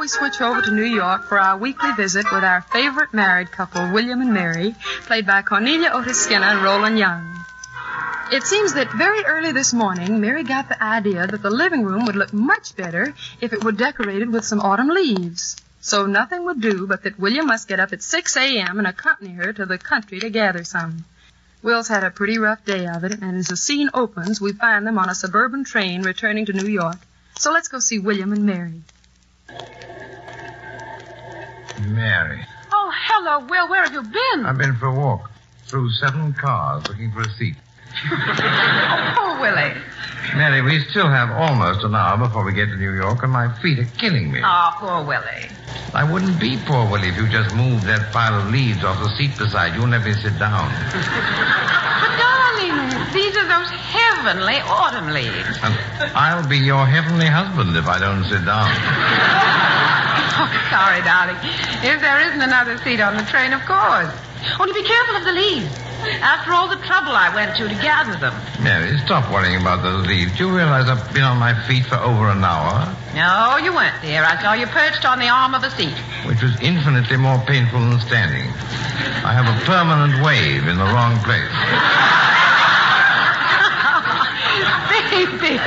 we 0.01 0.07
switch 0.07 0.41
over 0.41 0.63
to 0.63 0.71
New 0.71 0.83
York 0.83 1.25
for 1.25 1.39
our 1.39 1.59
weekly 1.59 1.91
visit 1.91 2.25
with 2.31 2.43
our 2.43 2.61
favorite 2.61 3.13
married 3.13 3.51
couple, 3.51 3.91
William 3.91 4.19
and 4.19 4.33
Mary, 4.33 4.73
played 5.01 5.27
by 5.27 5.43
Cornelia 5.43 5.91
Otis 5.93 6.19
Skinner 6.19 6.47
and 6.47 6.63
Roland 6.63 6.97
Young. 6.97 7.45
It 8.31 8.41
seems 8.41 8.73
that 8.73 8.91
very 8.91 9.23
early 9.23 9.51
this 9.51 9.73
morning, 9.73 10.19
Mary 10.19 10.43
got 10.43 10.69
the 10.69 10.83
idea 10.83 11.27
that 11.27 11.43
the 11.43 11.51
living 11.51 11.83
room 11.83 12.07
would 12.07 12.15
look 12.15 12.33
much 12.33 12.75
better 12.75 13.13
if 13.41 13.53
it 13.53 13.63
were 13.63 13.71
decorated 13.71 14.33
with 14.33 14.43
some 14.43 14.59
autumn 14.59 14.87
leaves. 14.87 15.55
So 15.81 16.07
nothing 16.07 16.45
would 16.45 16.61
do 16.61 16.87
but 16.87 17.03
that 17.03 17.19
William 17.19 17.45
must 17.45 17.67
get 17.67 17.79
up 17.79 17.93
at 17.93 18.01
6 18.01 18.37
a.m. 18.37 18.79
and 18.79 18.87
accompany 18.87 19.33
her 19.33 19.53
to 19.53 19.67
the 19.67 19.77
country 19.77 20.19
to 20.21 20.31
gather 20.31 20.63
some. 20.63 21.05
Will's 21.61 21.89
had 21.89 22.03
a 22.03 22.09
pretty 22.09 22.39
rough 22.39 22.65
day 22.65 22.87
of 22.87 23.03
it, 23.03 23.21
and 23.21 23.37
as 23.37 23.49
the 23.49 23.55
scene 23.55 23.91
opens, 23.93 24.41
we 24.41 24.51
find 24.53 24.87
them 24.87 24.97
on 24.97 25.09
a 25.09 25.13
suburban 25.13 25.63
train 25.63 26.01
returning 26.01 26.47
to 26.47 26.53
New 26.53 26.67
York. 26.67 26.97
So 27.37 27.51
let's 27.51 27.67
go 27.67 27.77
see 27.77 27.99
William 27.99 28.33
and 28.33 28.47
Mary. 28.47 28.81
Mary, 31.77 32.45
Oh, 32.73 32.91
hello, 33.07 33.47
Will. 33.49 33.67
Where 33.69 33.83
have 33.83 33.93
you 33.93 34.01
been? 34.03 34.45
I've 34.45 34.57
been 34.57 34.75
for 34.75 34.87
a 34.87 34.93
walk 34.93 35.29
through 35.69 35.89
seven 35.91 36.33
cars 36.33 36.83
looking 36.87 37.11
for 37.11 37.21
a 37.21 37.29
seat. 37.37 37.55
Oh, 39.23 39.37
Willie. 39.41 39.73
Mary, 40.35 40.61
we 40.61 40.79
still 40.91 41.09
have 41.09 41.29
almost 41.31 41.83
an 41.83 41.95
hour 41.95 42.17
before 42.17 42.43
we 42.45 42.53
get 42.53 42.67
to 42.67 42.75
New 42.77 42.93
York, 42.93 43.23
and 43.23 43.31
my 43.31 43.51
feet 43.61 43.79
are 43.79 43.89
killing 43.99 44.31
me. 44.31 44.39
Oh, 44.43 44.71
poor 44.77 45.03
Willie. 45.03 45.49
I 45.93 46.03
wouldn't 46.09 46.39
be 46.39 46.57
poor 46.65 46.89
Willie 46.89 47.09
if 47.09 47.17
you 47.17 47.27
just 47.27 47.53
moved 47.55 47.85
that 47.85 48.13
pile 48.13 48.39
of 48.39 48.47
leaves 48.51 48.83
off 48.83 49.01
the 49.03 49.09
seat 49.17 49.31
beside 49.37 49.75
you 49.75 49.81
and 49.81 49.91
let 49.91 50.03
me 50.05 50.13
sit 50.13 50.37
down. 50.39 50.69
But, 52.01 52.17
darling, 52.17 53.13
these 53.13 53.35
are 53.37 53.47
those 53.47 53.69
heavenly 53.69 54.55
autumn 54.65 55.13
leaves. 55.13 55.59
And 55.61 55.73
I'll 56.15 56.47
be 56.47 56.57
your 56.57 56.85
heavenly 56.85 57.27
husband 57.27 57.75
if 57.75 57.85
I 57.85 57.99
don't 57.99 58.23
sit 58.25 58.45
down. 58.45 59.37
Oh, 60.33 60.47
sorry, 60.71 61.01
darling. 61.03 61.35
If 61.83 62.01
there 62.01 62.19
isn't 62.27 62.41
another 62.41 62.77
seat 62.79 62.99
on 63.01 63.17
the 63.17 63.23
train, 63.23 63.53
of 63.53 63.61
course. 63.65 64.09
Only 64.59 64.73
be 64.73 64.83
careful 64.87 65.15
of 65.17 65.23
the 65.25 65.33
leaves. 65.33 65.69
After 66.23 66.51
all 66.53 66.67
the 66.67 66.81
trouble 66.87 67.11
I 67.13 67.29
went 67.35 67.55
to 67.57 67.67
to 67.69 67.75
gather 67.75 68.17
them. 68.17 68.33
Mary, 68.63 68.97
stop 69.05 69.29
worrying 69.31 69.61
about 69.61 69.83
those 69.83 70.07
leaves. 70.07 70.35
Do 70.35 70.47
you 70.47 70.55
realize 70.55 70.89
I've 70.89 71.13
been 71.13 71.23
on 71.23 71.37
my 71.37 71.53
feet 71.67 71.85
for 71.85 71.95
over 71.97 72.29
an 72.29 72.43
hour? 72.43 72.89
No, 73.13 73.57
you 73.61 73.71
weren't, 73.71 74.01
dear. 74.01 74.23
I 74.23 74.41
saw 74.41 74.53
you 74.53 74.65
perched 74.65 75.05
on 75.05 75.19
the 75.19 75.27
arm 75.29 75.53
of 75.53 75.63
a 75.63 75.69
seat. 75.69 75.93
which 76.25 76.41
was 76.41 76.59
infinitely 76.61 77.17
more 77.17 77.37
painful 77.45 77.79
than 77.79 77.99
standing. 77.99 78.49
I 79.21 79.33
have 79.33 79.45
a 79.45 79.57
permanent 79.65 80.23
wave 80.25 80.65
in 80.67 80.77
the 80.77 80.89
wrong 80.89 81.19
place. 81.21 81.53
Baby, 85.11 85.59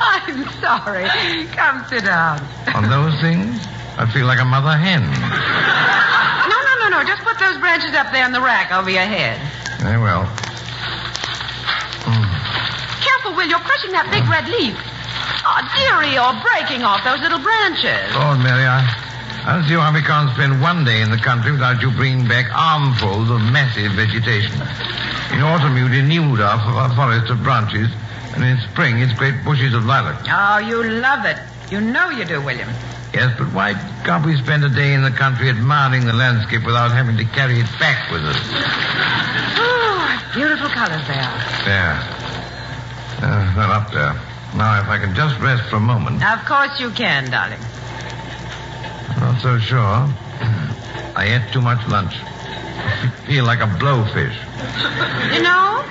I'm 0.00 0.44
sorry. 0.60 1.08
Come 1.56 1.84
sit 1.88 2.04
down. 2.04 2.40
On 2.74 2.88
those 2.88 3.18
things, 3.20 3.66
I 4.00 4.08
feel 4.08 4.24
like 4.24 4.40
a 4.40 4.48
mother 4.48 4.72
hen. 4.80 5.04
No, 5.04 6.56
no, 6.56 6.72
no, 6.80 6.86
no. 6.88 7.04
Just 7.04 7.20
put 7.20 7.36
those 7.36 7.60
branches 7.60 7.92
up 7.92 8.08
there 8.16 8.24
in 8.24 8.32
the 8.32 8.40
rack 8.40 8.72
over 8.72 8.88
your 8.88 9.04
head. 9.04 9.36
Very 9.76 10.00
well. 10.00 10.24
Mm. 12.08 12.24
Careful, 13.04 13.36
Will. 13.36 13.44
You're 13.44 13.60
crushing 13.60 13.92
that 13.92 14.08
big 14.08 14.24
red 14.24 14.48
leaf. 14.48 14.72
Oh, 15.44 15.60
dearie, 15.76 16.16
you're 16.16 16.32
breaking 16.40 16.80
off 16.80 17.04
those 17.04 17.20
little 17.20 17.44
branches. 17.44 18.00
Lord 18.16 18.40
Mary, 18.40 18.64
I, 18.64 18.88
I 19.44 19.60
don't 19.60 19.68
see 19.68 19.76
why 19.76 19.92
we 19.92 20.00
can't 20.00 20.32
spend 20.32 20.64
one 20.64 20.88
day 20.88 21.04
in 21.04 21.12
the 21.12 21.20
country 21.20 21.52
without 21.52 21.84
you 21.84 21.92
bringing 21.92 22.24
back 22.24 22.48
armfuls 22.56 23.28
of 23.28 23.44
massive 23.52 23.92
vegetation. 24.00 24.56
In 25.36 25.44
autumn, 25.44 25.76
you 25.76 25.92
denuded 25.92 26.40
our, 26.40 26.56
our 26.56 26.88
forest 26.96 27.28
of 27.28 27.44
branches, 27.44 27.92
and 28.32 28.40
in 28.48 28.56
spring, 28.72 29.04
it's 29.04 29.12
great 29.20 29.36
bushes 29.44 29.76
of 29.76 29.84
lilac. 29.84 30.24
Oh, 30.24 30.56
you 30.64 30.88
love 31.04 31.28
it. 31.28 31.36
You 31.70 31.80
know 31.80 32.10
you 32.10 32.24
do, 32.24 32.42
William. 32.42 32.68
Yes, 33.14 33.34
but 33.38 33.52
why 33.52 33.74
can't 34.04 34.24
we 34.26 34.36
spend 34.36 34.64
a 34.64 34.68
day 34.68 34.92
in 34.92 35.02
the 35.02 35.10
country 35.10 35.48
admiring 35.48 36.04
the 36.04 36.12
landscape 36.12 36.64
without 36.64 36.90
having 36.90 37.16
to 37.16 37.24
carry 37.24 37.60
it 37.60 37.66
back 37.78 38.10
with 38.10 38.22
us? 38.24 38.36
Oh, 39.56 40.30
beautiful 40.34 40.68
colors 40.68 41.06
they 41.06 41.14
are. 41.14 41.38
There. 41.64 41.98
Uh, 43.22 43.54
well, 43.56 43.70
up 43.72 43.90
there. 43.92 44.14
Now, 44.56 44.80
if 44.80 44.88
I 44.88 44.98
can 44.98 45.14
just 45.14 45.38
rest 45.40 45.68
for 45.70 45.76
a 45.76 45.80
moment. 45.80 46.24
Of 46.24 46.44
course 46.44 46.80
you 46.80 46.90
can, 46.90 47.30
darling. 47.30 47.60
Not 49.20 49.40
so 49.40 49.58
sure. 49.58 50.08
I 51.14 51.38
ate 51.38 51.52
too 51.52 51.60
much 51.60 51.86
lunch. 51.88 52.14
I 52.16 53.12
feel 53.26 53.44
like 53.44 53.60
a 53.60 53.66
blowfish. 53.78 54.34
You 55.34 55.42
know, 55.42 55.84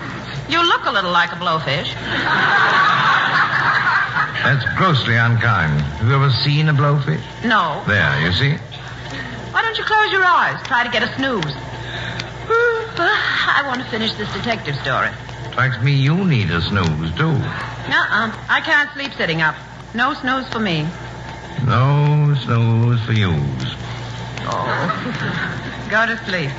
you 0.50 0.62
look 0.68 0.86
a 0.86 0.92
little 0.92 1.12
like 1.12 1.32
a 1.32 1.36
blowfish. 1.36 1.88
That's 4.44 4.66
grossly 4.78 5.16
unkind. 5.16 5.82
Have 5.82 6.08
you 6.08 6.16
ever 6.16 6.30
seen 6.32 6.70
a 6.70 6.74
blowfish? 6.74 7.22
No. 7.44 7.84
There, 7.88 8.22
you 8.22 8.32
see? 8.32 8.56
Why 9.52 9.62
don't 9.62 9.78
you 9.78 9.84
close 9.84 10.12
your 10.12 10.24
eyes? 10.24 10.62
Try 10.66 10.84
to 10.84 10.90
get 10.90 11.04
a 11.04 11.14
snooze. 11.16 11.54
I 13.02 13.64
want 13.68 13.82
to 13.82 13.88
finish 13.90 14.14
this 14.14 14.32
detective 14.34 14.76
story. 14.78 15.10
Strikes 15.52 15.82
me 15.82 15.94
you 15.94 16.16
need 16.26 16.50
a 16.52 16.62
snooze, 16.62 17.12
too. 17.16 17.30
Uh-uh. 17.30 18.32
I 18.50 18.62
can't 18.64 18.90
sleep 18.94 19.14
sitting 19.14 19.42
up. 19.42 19.56
No 19.94 20.14
snooze 20.14 20.48
for 20.50 20.60
me. 20.60 20.88
No 21.66 22.36
snooze 22.46 23.04
for 23.06 23.14
yous. 23.14 23.76
Oh. 24.52 25.88
Go 25.90 26.06
to 26.06 26.18
sleep. 26.26 26.52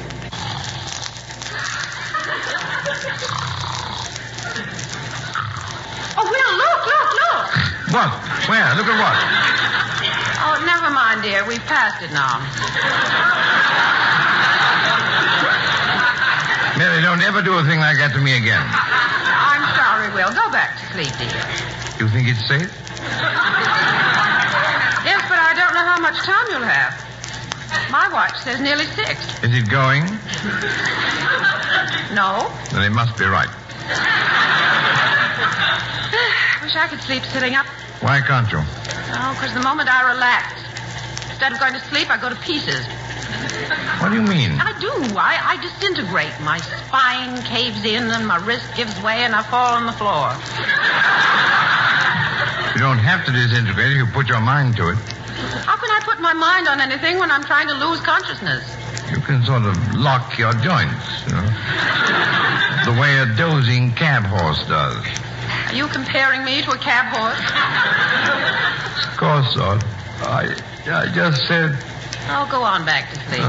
Oh, 6.16 6.24
Will, 6.24 6.52
look, 6.58 6.82
look, 6.86 7.10
look. 7.20 7.79
What? 7.90 8.06
Where? 8.46 8.70
Look 8.78 8.86
at 8.86 8.98
what? 9.02 9.18
Oh, 10.46 10.62
never 10.62 10.94
mind, 10.94 11.22
dear. 11.22 11.42
We've 11.46 11.64
passed 11.66 12.02
it 12.06 12.12
now. 12.14 12.38
Mary, 16.78 17.02
don't 17.02 17.20
ever 17.20 17.42
do 17.42 17.58
a 17.58 17.64
thing 17.66 17.82
like 17.82 17.98
that 17.98 18.14
to 18.14 18.20
me 18.22 18.38
again. 18.38 18.62
I'm 18.62 19.66
sorry, 19.74 20.06
Will. 20.14 20.30
Go 20.30 20.46
back 20.54 20.78
to 20.78 20.84
sleep, 20.94 21.10
dear. 21.18 21.42
You 21.98 22.06
think 22.14 22.30
it's 22.30 22.46
safe? 22.46 22.70
Yes, 25.02 25.20
but 25.26 25.42
I 25.42 25.52
don't 25.58 25.74
know 25.74 25.82
how 25.84 25.98
much 25.98 26.16
time 26.22 26.46
you'll 26.48 26.62
have. 26.62 26.94
My 27.90 28.06
watch 28.14 28.38
says 28.46 28.60
nearly 28.62 28.86
six. 28.86 29.18
Is 29.42 29.50
it 29.50 29.68
going? 29.68 30.06
No. 32.14 32.46
Then 32.70 32.86
it 32.86 32.94
must 32.94 33.18
be 33.18 33.26
right. 33.26 33.50
I 36.22 36.58
wish 36.62 36.76
I 36.76 36.86
could 36.86 37.02
sleep 37.02 37.24
sitting 37.24 37.56
up. 37.56 37.66
Why 38.00 38.20
can't 38.20 38.50
you? 38.50 38.60
Oh, 38.64 39.36
because 39.36 39.52
the 39.52 39.60
moment 39.60 39.88
I 39.92 40.12
relax, 40.12 40.56
instead 41.28 41.52
of 41.52 41.60
going 41.60 41.74
to 41.74 41.84
sleep, 41.92 42.08
I 42.08 42.16
go 42.16 42.30
to 42.30 42.40
pieces. 42.40 42.80
What 44.00 44.08
do 44.08 44.16
you 44.16 44.24
mean? 44.24 44.56
I 44.56 44.72
do. 44.80 44.88
I, 45.20 45.36
I 45.52 45.54
disintegrate. 45.60 46.32
My 46.40 46.56
spine 46.58 47.36
caves 47.44 47.84
in 47.84 48.08
and 48.08 48.26
my 48.26 48.40
wrist 48.40 48.64
gives 48.74 48.96
way 49.02 49.20
and 49.28 49.34
I 49.34 49.42
fall 49.42 49.76
on 49.76 49.84
the 49.84 49.92
floor. 49.92 50.32
You 52.72 52.80
don't 52.80 53.04
have 53.04 53.26
to 53.26 53.32
disintegrate 53.32 53.92
if 53.92 53.98
you 53.98 54.06
put 54.06 54.28
your 54.28 54.40
mind 54.40 54.76
to 54.76 54.88
it. 54.88 54.98
How 55.68 55.76
can 55.76 55.90
I 55.92 56.00
put 56.04 56.20
my 56.20 56.32
mind 56.32 56.68
on 56.68 56.80
anything 56.80 57.18
when 57.18 57.30
I'm 57.30 57.44
trying 57.44 57.68
to 57.68 57.74
lose 57.74 58.00
consciousness? 58.00 58.64
You 59.12 59.20
can 59.20 59.44
sort 59.44 59.64
of 59.68 59.76
lock 59.94 60.38
your 60.38 60.52
joints, 60.64 61.04
you 61.28 61.36
know. 61.36 61.44
the 62.88 62.96
way 62.96 63.18
a 63.20 63.26
dozing 63.36 63.92
cab 63.92 64.24
horse 64.24 64.64
does. 64.64 65.04
Are 65.70 65.72
you 65.72 65.86
comparing 65.86 66.42
me 66.44 66.62
to 66.62 66.72
a 66.72 66.78
cab 66.78 67.14
horse? 67.14 67.38
Of 69.06 69.14
course 69.16 69.54
not. 69.54 69.78
I, 70.26 70.50
I 70.90 71.06
just 71.14 71.46
said. 71.46 71.78
Oh, 72.26 72.48
go 72.50 72.60
on 72.60 72.84
back 72.84 73.08
to 73.14 73.16
sleep. 73.30 73.38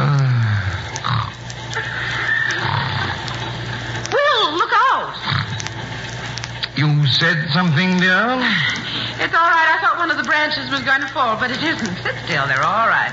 Will, 4.14 4.54
look 4.54 4.70
out! 4.94 5.18
You 6.78 7.08
said 7.08 7.50
something, 7.50 7.98
dear? 7.98 8.38
It's 9.18 9.34
all 9.34 9.50
right. 9.50 9.74
I 9.74 9.82
thought 9.82 9.98
one 9.98 10.12
of 10.12 10.18
the 10.18 10.24
branches 10.24 10.70
was 10.70 10.82
going 10.82 11.02
to 11.02 11.08
fall, 11.08 11.40
but 11.40 11.50
it 11.50 11.64
isn't. 11.64 11.96
Sit 12.06 12.14
still. 12.26 12.46
They're 12.46 12.62
all 12.62 12.86
right. 12.86 13.10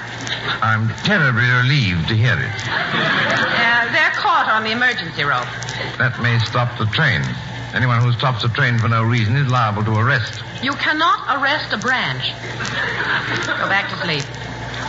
I'm 0.61 0.93
terribly 1.09 1.49
relieved 1.49 2.09
to 2.09 2.15
hear 2.15 2.37
it. 2.37 2.53
Uh, 2.69 3.89
they're 3.89 4.13
caught 4.21 4.53
on 4.53 4.65
the 4.65 4.71
emergency 4.73 5.25
rope. 5.25 5.49
That 5.97 6.21
may 6.21 6.39
stop 6.41 6.77
the 6.77 6.85
train. 6.93 7.25
Anyone 7.75 8.01
who 8.01 8.13
stops 8.13 8.45
a 8.45 8.49
train 8.49 8.79
for 8.79 8.89
no 8.89 9.03
reason 9.03 9.37
is 9.37 9.49
liable 9.51 9.85
to 9.85 9.97
arrest. 9.97 10.43
You 10.63 10.73
cannot 10.73 11.41
arrest 11.41 11.73
a 11.73 11.79
branch. 11.79 12.33
Go 13.47 13.69
back 13.69 13.91
to 13.91 13.97
sleep. 14.05 14.25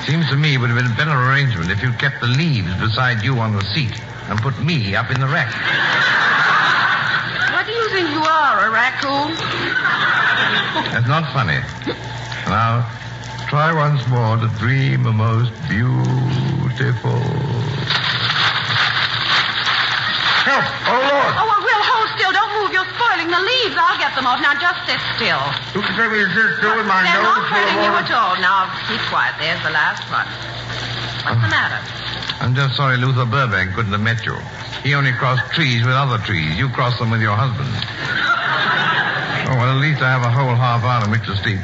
Seems 0.06 0.30
to 0.30 0.36
me 0.36 0.56
it 0.56 0.58
would 0.58 0.70
have 0.70 0.78
been 0.78 0.92
a 0.92 0.96
better 0.96 1.12
arrangement 1.12 1.70
if 1.72 1.84
you'd 1.84 2.00
kept 2.00 2.22
the 2.22 2.28
leaves 2.28 2.74
beside 2.80 3.22
you 3.22 3.38
on 3.40 3.54
the 3.54 3.64
seat 3.76 3.94
and 4.30 4.40
put 4.40 4.58
me 4.64 4.96
up 4.96 5.12
in 5.12 5.20
the 5.20 5.28
rack. 5.28 5.52
What 7.52 7.66
do 7.66 7.74
you 7.74 7.90
think 7.90 8.10
you 8.10 8.24
are, 8.24 8.68
a 8.68 8.72
raccoon? 8.72 9.36
That's 10.94 11.08
not 11.08 11.32
funny. 11.34 11.60
Now, 12.48 12.90
try 13.50 13.74
once 13.74 14.08
more 14.08 14.38
to 14.38 14.48
dream 14.58 15.06
a 15.06 15.12
most 15.12 15.52
beautiful. 15.68 17.20
Help! 20.50 20.66
Oh, 20.90 20.98
Lord! 20.98 21.34
Oh, 21.38 21.46
well, 21.46 21.62
Will, 21.62 21.84
hold 21.86 22.10
still. 22.18 22.32
Don't 22.34 22.50
move. 22.58 22.74
You're 22.74 22.90
spoiling 22.98 23.29
the 23.40 23.46
leaves. 23.48 23.76
I'll 23.80 23.96
get 23.98 24.12
them 24.16 24.28
off. 24.28 24.44
Now, 24.44 24.52
just 24.60 24.84
sit 24.84 25.00
still. 25.16 25.40
You 25.72 25.82
can 25.82 25.96
take 25.96 26.12
me 26.12 26.20
to 26.20 26.30
sit 26.36 26.48
still 26.60 26.76
with 26.76 26.88
my 26.88 27.08
They're 27.08 27.24
nose 27.24 27.40
not 27.40 27.48
hurting 27.48 27.80
you 27.80 27.92
at 27.96 28.12
all. 28.12 28.36
Now, 28.44 28.68
keep 28.92 29.00
quiet. 29.08 29.40
There's 29.40 29.64
the 29.64 29.72
last 29.72 30.04
one. 30.12 30.28
What's 31.24 31.40
the 31.40 31.52
matter? 31.52 31.80
I'm 32.44 32.56
just 32.56 32.76
sorry 32.76 32.98
Luther 32.98 33.26
Burbank 33.26 33.76
couldn't 33.76 33.92
have 33.92 34.02
met 34.04 34.26
you. 34.26 34.36
He 34.84 34.96
only 34.96 35.12
crossed 35.12 35.52
trees 35.54 35.84
with 35.84 35.96
other 35.96 36.18
trees. 36.24 36.58
You 36.58 36.70
crossed 36.70 37.00
them 37.00 37.12
with 37.12 37.22
your 37.22 37.36
husband. 37.36 37.72
Oh, 39.50 39.56
well, 39.56 39.74
at 39.76 39.82
least 39.82 40.00
I 40.00 40.12
have 40.12 40.22
a 40.22 40.30
whole 40.30 40.54
half 40.54 40.84
hour 40.84 41.04
in 41.06 41.10
which 41.10 41.26
to 41.26 41.36
sleep. 41.42 41.58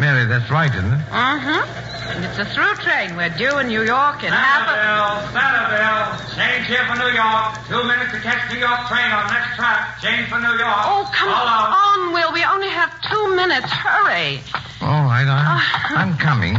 Mary, 0.00 0.24
that's 0.24 0.50
right, 0.50 0.72
isn't 0.72 0.94
it? 0.94 1.04
Mm-hmm. 1.12 1.79
And 2.10 2.24
it's 2.24 2.38
a 2.38 2.44
through 2.44 2.74
train. 2.82 3.16
We're 3.16 3.30
due 3.30 3.58
in 3.58 3.68
New 3.68 3.82
York 3.86 4.24
in 4.26 4.34
half 4.34 4.66
a... 4.66 4.74
Centerville, 4.74 5.30
Centerville. 5.30 6.10
Change 6.34 6.66
here 6.66 6.84
for 6.90 6.98
New 6.98 7.12
York. 7.14 7.50
Two 7.70 7.82
minutes 7.86 8.10
to 8.12 8.20
catch 8.20 8.50
New 8.50 8.58
York 8.58 8.80
train 8.90 9.10
on 9.14 9.30
next 9.30 9.54
track. 9.54 10.00
Change 10.02 10.26
for 10.26 10.42
New 10.42 10.56
York. 10.58 10.82
Oh, 10.90 11.06
come 11.14 11.30
All 11.30 11.46
out. 11.46 11.70
on, 11.70 12.12
Will. 12.12 12.32
We 12.34 12.42
only 12.44 12.68
have 12.68 12.90
two 13.06 13.36
minutes. 13.36 13.70
Hurry. 13.70 14.42
All 14.82 15.06
right, 15.06 15.28
I'm, 15.28 15.46
ah. 15.54 15.96
I'm 15.96 16.18
coming. 16.18 16.58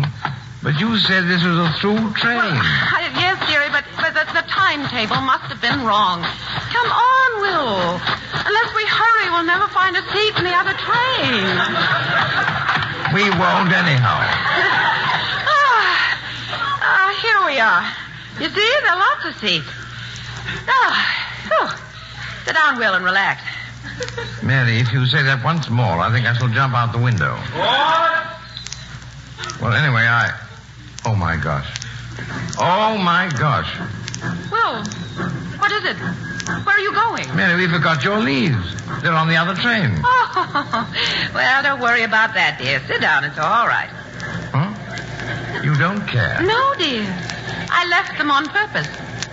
But 0.64 0.80
you 0.80 0.96
said 1.04 1.26
this 1.26 1.44
was 1.44 1.58
a 1.58 1.74
through 1.82 2.14
train. 2.16 2.54
I, 2.96 3.10
yes, 3.18 3.36
dearie, 3.50 3.74
but, 3.74 3.84
but 3.98 4.14
the, 4.14 4.24
the 4.32 4.46
timetable 4.48 5.20
must 5.26 5.50
have 5.50 5.60
been 5.60 5.84
wrong. 5.84 6.22
Come 6.72 6.90
on, 6.90 7.30
Will. 7.42 8.00
Unless 8.46 8.70
we 8.78 8.86
hurry, 8.86 9.28
we'll 9.34 9.50
never 9.50 9.68
find 9.74 9.98
a 9.98 10.04
seat 10.14 10.34
in 10.38 10.46
the 10.46 10.54
other 10.54 10.78
train. 10.78 11.44
We 13.14 13.26
won't 13.36 13.74
anyhow. 13.74 15.01
Here 17.22 17.46
we 17.46 17.60
are. 17.60 17.86
You 18.40 18.50
see, 18.50 18.74
there 18.82 18.92
are 18.92 18.98
lots 18.98 19.26
of 19.26 19.36
seats. 19.36 19.68
Ah, 20.68 21.38
phew. 21.44 22.46
Sit 22.46 22.56
down, 22.56 22.80
Will, 22.80 22.96
and 22.96 23.06
relax. 23.06 23.44
Mary, 24.42 24.80
if 24.80 24.92
you 24.92 25.06
say 25.06 25.22
that 25.22 25.44
once 25.44 25.70
more, 25.70 26.00
I 26.00 26.12
think 26.12 26.26
I 26.26 26.34
shall 26.34 26.48
jump 26.48 26.74
out 26.74 26.92
the 26.92 26.98
window. 26.98 27.36
What? 27.36 28.26
Well, 29.62 29.74
anyway, 29.74 30.02
I. 30.02 30.32
Oh, 31.06 31.16
my 31.16 31.38
gosh. 31.38 31.70
Oh, 32.58 32.98
my 32.98 33.30
gosh. 33.38 33.70
Well, 34.52 34.84
what 35.60 35.72
is 35.72 35.86
it? 35.86 35.98
Where 35.98 36.76
are 36.76 36.80
you 36.80 36.94
going? 36.94 37.36
Mary, 37.36 37.68
we 37.68 37.72
forgot 37.72 38.04
your 38.04 38.18
leaves. 38.18 38.82
They're 39.04 39.14
on 39.14 39.28
the 39.28 39.36
other 39.38 39.54
train. 39.54 40.02
Oh, 40.04 40.90
well, 41.36 41.64
don't 41.64 41.82
worry 41.82 42.02
about 42.02 42.34
that, 42.34 42.58
dear. 42.58 42.82
Sit 42.88 43.02
down. 43.02 43.24
It's 43.26 43.38
all 43.38 43.68
right. 43.68 43.90
You 45.64 45.76
don't 45.76 46.06
care. 46.08 46.42
No, 46.42 46.74
dear. 46.76 47.06
I 47.70 47.88
left 47.90 48.18
them 48.18 48.32
on 48.32 48.48
purpose. 48.48 48.90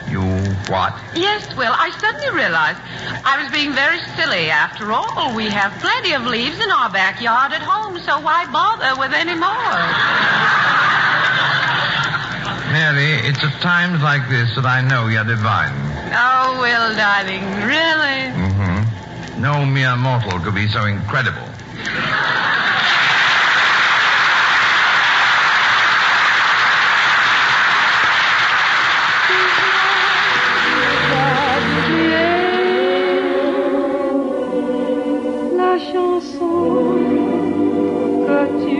You 0.08 0.20
what? 0.68 0.96
Yes, 1.14 1.54
Will. 1.56 1.72
I 1.72 1.90
suddenly 2.00 2.30
realized 2.36 2.80
I 3.24 3.42
was 3.42 3.52
being 3.52 3.72
very 3.72 4.00
silly. 4.16 4.48
After 4.50 4.92
all, 4.92 5.34
we 5.34 5.48
have 5.48 5.72
plenty 5.80 6.12
of 6.12 6.24
leaves 6.24 6.60
in 6.60 6.70
our 6.70 6.90
backyard 6.90 7.52
at 7.52 7.62
home, 7.62 7.98
so 8.00 8.20
why 8.20 8.44
bother 8.52 8.98
with 9.00 9.12
any 9.12 9.34
more? 9.34 9.78
Mary, 12.72 13.26
it's 13.28 13.42
at 13.42 13.60
times 13.60 14.02
like 14.02 14.28
this 14.28 14.54
that 14.56 14.66
I 14.66 14.80
know 14.80 15.08
you're 15.08 15.24
divine. 15.24 15.72
Oh, 16.12 16.60
Will, 16.60 16.96
darling, 16.96 17.44
really? 17.64 18.32
Mm-hmm. 18.36 19.40
No 19.40 19.64
mere 19.64 19.96
mortal 19.96 20.38
could 20.40 20.54
be 20.54 20.68
so 20.68 20.84
incredible. 20.84 21.48
Que 38.46 38.77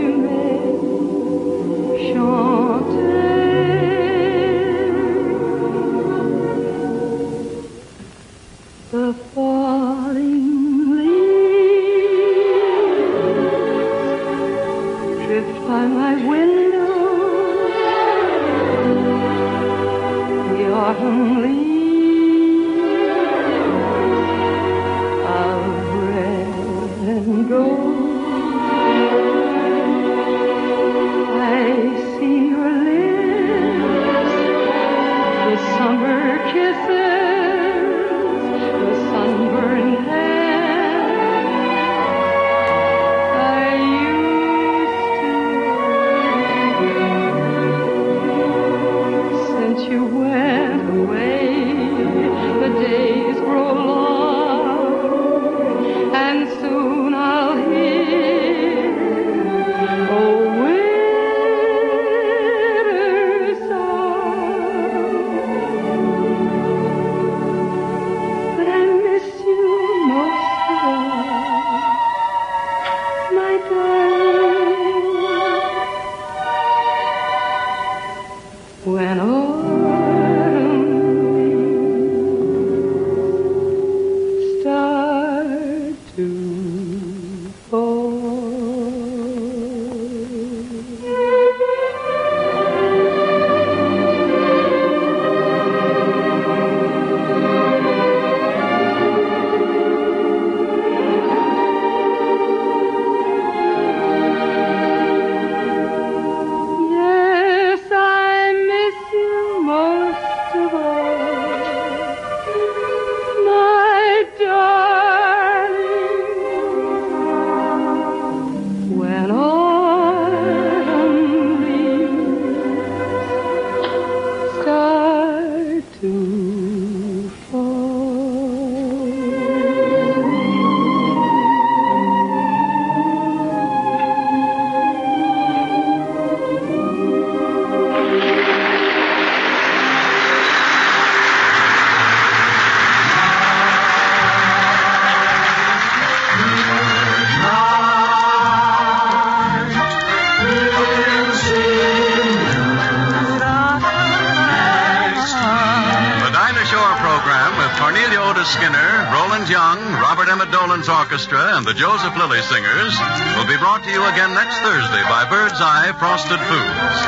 Orchestra, 160.87 161.59
and 161.59 161.67
the 161.67 161.75
Joseph 161.75 162.15
Lilley 162.15 162.39
Singers 162.47 162.95
will 163.35 163.51
be 163.51 163.59
brought 163.59 163.83
to 163.83 163.91
you 163.91 163.99
again 164.07 164.31
next 164.31 164.63
Thursday 164.63 165.03
by 165.11 165.27
Bird's 165.27 165.59
Eye 165.59 165.91
Frosted 165.99 166.39
Foods. 166.39 166.99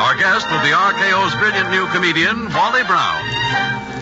Our 0.00 0.16
guest 0.16 0.48
will 0.48 0.64
be 0.64 0.72
RKO's 0.72 1.36
brilliant 1.36 1.68
new 1.68 1.84
comedian, 1.92 2.48
Wally 2.56 2.80
Brown. 2.88 3.20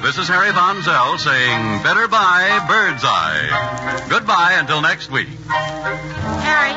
This 0.07 0.23
is 0.23 0.31
Harry 0.31 0.55
Von 0.55 0.83
Zell 0.87 1.19
saying, 1.19 1.83
better 1.83 2.07
buy 2.07 2.63
Bird's 2.71 3.03
Eye. 3.03 4.07
Goodbye 4.07 4.55
until 4.63 4.83
next 4.83 5.11
week. 5.11 5.27
Harry, 5.51 6.71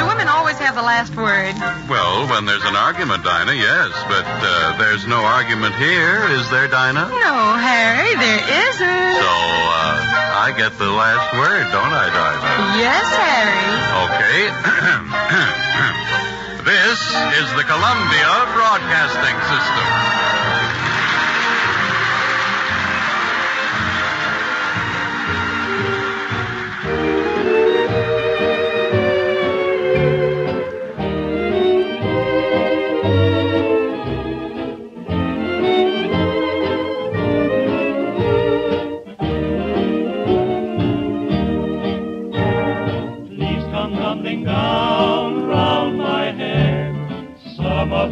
do 0.00 0.08
women 0.08 0.28
always 0.32 0.56
have 0.56 0.74
the 0.74 0.86
last 0.86 1.12
word? 1.12 1.52
Well, 1.92 2.24
when 2.32 2.46
there's 2.46 2.64
an 2.64 2.76
argument, 2.76 3.24
Dinah, 3.24 3.52
yes, 3.52 3.92
but 4.08 4.24
uh, 4.24 4.78
there's 4.78 5.04
no 5.06 5.20
argument 5.20 5.74
here, 5.76 6.24
is 6.32 6.48
there, 6.48 6.68
Dinah? 6.68 7.12
No, 7.12 7.36
Harry, 7.60 8.16
there 8.16 8.40
isn't. 8.40 9.12
So, 9.20 9.28
uh, 9.28 10.21
I 10.42 10.50
get 10.50 10.74
the 10.74 10.90
last 10.90 11.30
word, 11.38 11.70
don't 11.70 11.94
I, 11.94 12.10
Dinah? 12.10 12.82
Yes, 12.82 13.06
Harry. 13.14 13.62
Okay. 14.10 14.50
this 16.66 16.98
is 17.38 17.46
the 17.54 17.62
Columbia 17.62 18.50
Broadcasting 18.50 19.38
System. 19.38 19.86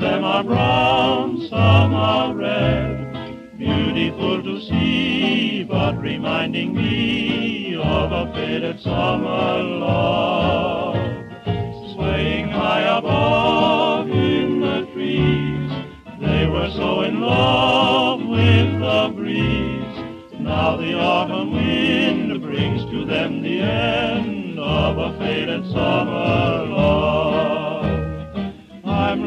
Them 0.00 0.24
are 0.24 0.42
brown, 0.42 1.46
some 1.48 1.94
are 1.94 2.34
red. 2.34 3.58
Beautiful 3.58 4.42
to 4.42 4.60
see, 4.62 5.62
but 5.64 6.00
reminding 6.00 6.74
me 6.74 7.76
of 7.76 8.10
a 8.10 8.32
faded 8.32 8.80
summer 8.80 9.62
love. 9.62 10.94
Swaying 11.94 12.48
high 12.48 12.98
above 12.98 14.08
in 14.08 14.60
the 14.60 14.88
trees, 14.94 15.70
they 16.18 16.46
were 16.46 16.70
so 16.70 17.02
in 17.02 17.20
love 17.20 18.20
with 18.20 18.80
the 18.80 19.12
breeze. 19.14 20.40
Now 20.40 20.76
the 20.78 20.94
autumn 20.94 21.52
wind 21.52 22.40
brings 22.40 22.82
to 22.90 23.04
them 23.04 23.42
the 23.42 23.60
end 23.60 24.58
of 24.58 24.96
a 24.96 25.18
faded 25.18 25.66
summer 25.66 26.66
love. 26.66 27.69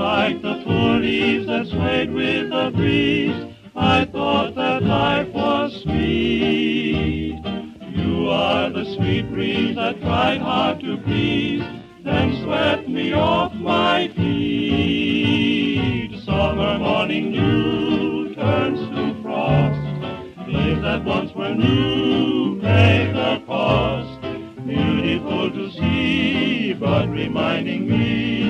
Like 0.03 0.41
the 0.41 0.61
poor 0.65 0.99
leaves 0.99 1.47
that 1.47 1.67
swayed 1.67 2.11
with 2.11 2.49
the 2.49 2.71
breeze. 2.75 3.55
I 3.73 4.03
thought 4.03 4.53
that 4.55 4.83
life 4.83 5.29
was 5.29 5.81
sweet. 5.81 7.39
You 7.95 8.27
are 8.27 8.69
the 8.69 8.83
sweet 8.95 9.31
breeze 9.31 9.77
that 9.77 10.01
tried 10.01 10.41
hard 10.41 10.81
to 10.81 10.97
please, 10.97 11.63
then 12.03 12.43
swept 12.43 12.89
me 12.89 13.13
off 13.13 13.53
my 13.53 14.09
feet. 14.09 16.19
Summer 16.25 16.77
morning 16.79 17.31
dew 17.31 18.35
turns 18.35 18.81
to 18.89 19.23
frost. 19.23 19.79
Leaves 20.49 20.81
that 20.81 21.05
once 21.05 21.33
were 21.33 21.55
new 21.55 22.59
pay 22.59 23.09
the 23.13 23.41
cost. 23.47 24.19
Beautiful 24.67 25.49
to 25.49 25.71
see, 25.71 26.73
but 26.73 27.07
reminding 27.07 27.87
me 27.87 28.42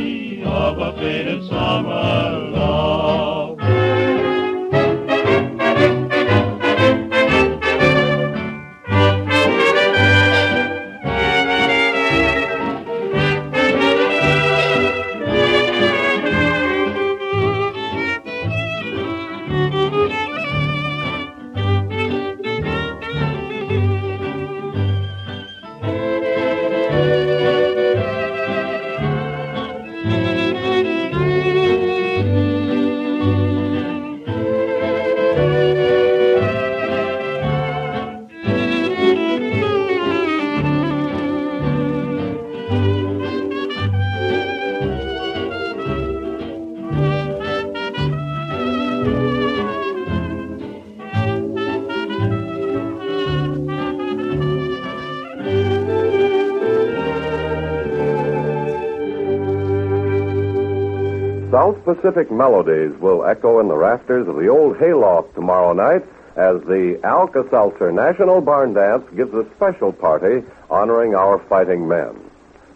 of 0.54 0.78
a 0.78 0.94
faded 1.00 1.48
summer 1.48 2.52
love. 2.52 3.53
Pacific 61.96 62.32
melodies 62.32 62.92
will 63.00 63.24
echo 63.24 63.60
in 63.60 63.68
the 63.68 63.76
rafters 63.76 64.28
of 64.28 64.36
the 64.36 64.48
old 64.48 64.78
hayloft 64.78 65.36
tomorrow 65.36 65.74
night 65.74 66.04
as 66.36 66.60
the 66.62 67.00
Alka-Seltzer 67.04 67.92
National 67.92 68.42
Barn 68.42 68.74
Dance 68.74 69.04
gives 69.16 69.34
a 69.34 69.46
special 69.56 69.94
party 69.94 70.44
honoring 70.72 71.14
our 71.14 71.38
fighting 71.48 71.88
men. 71.88 72.20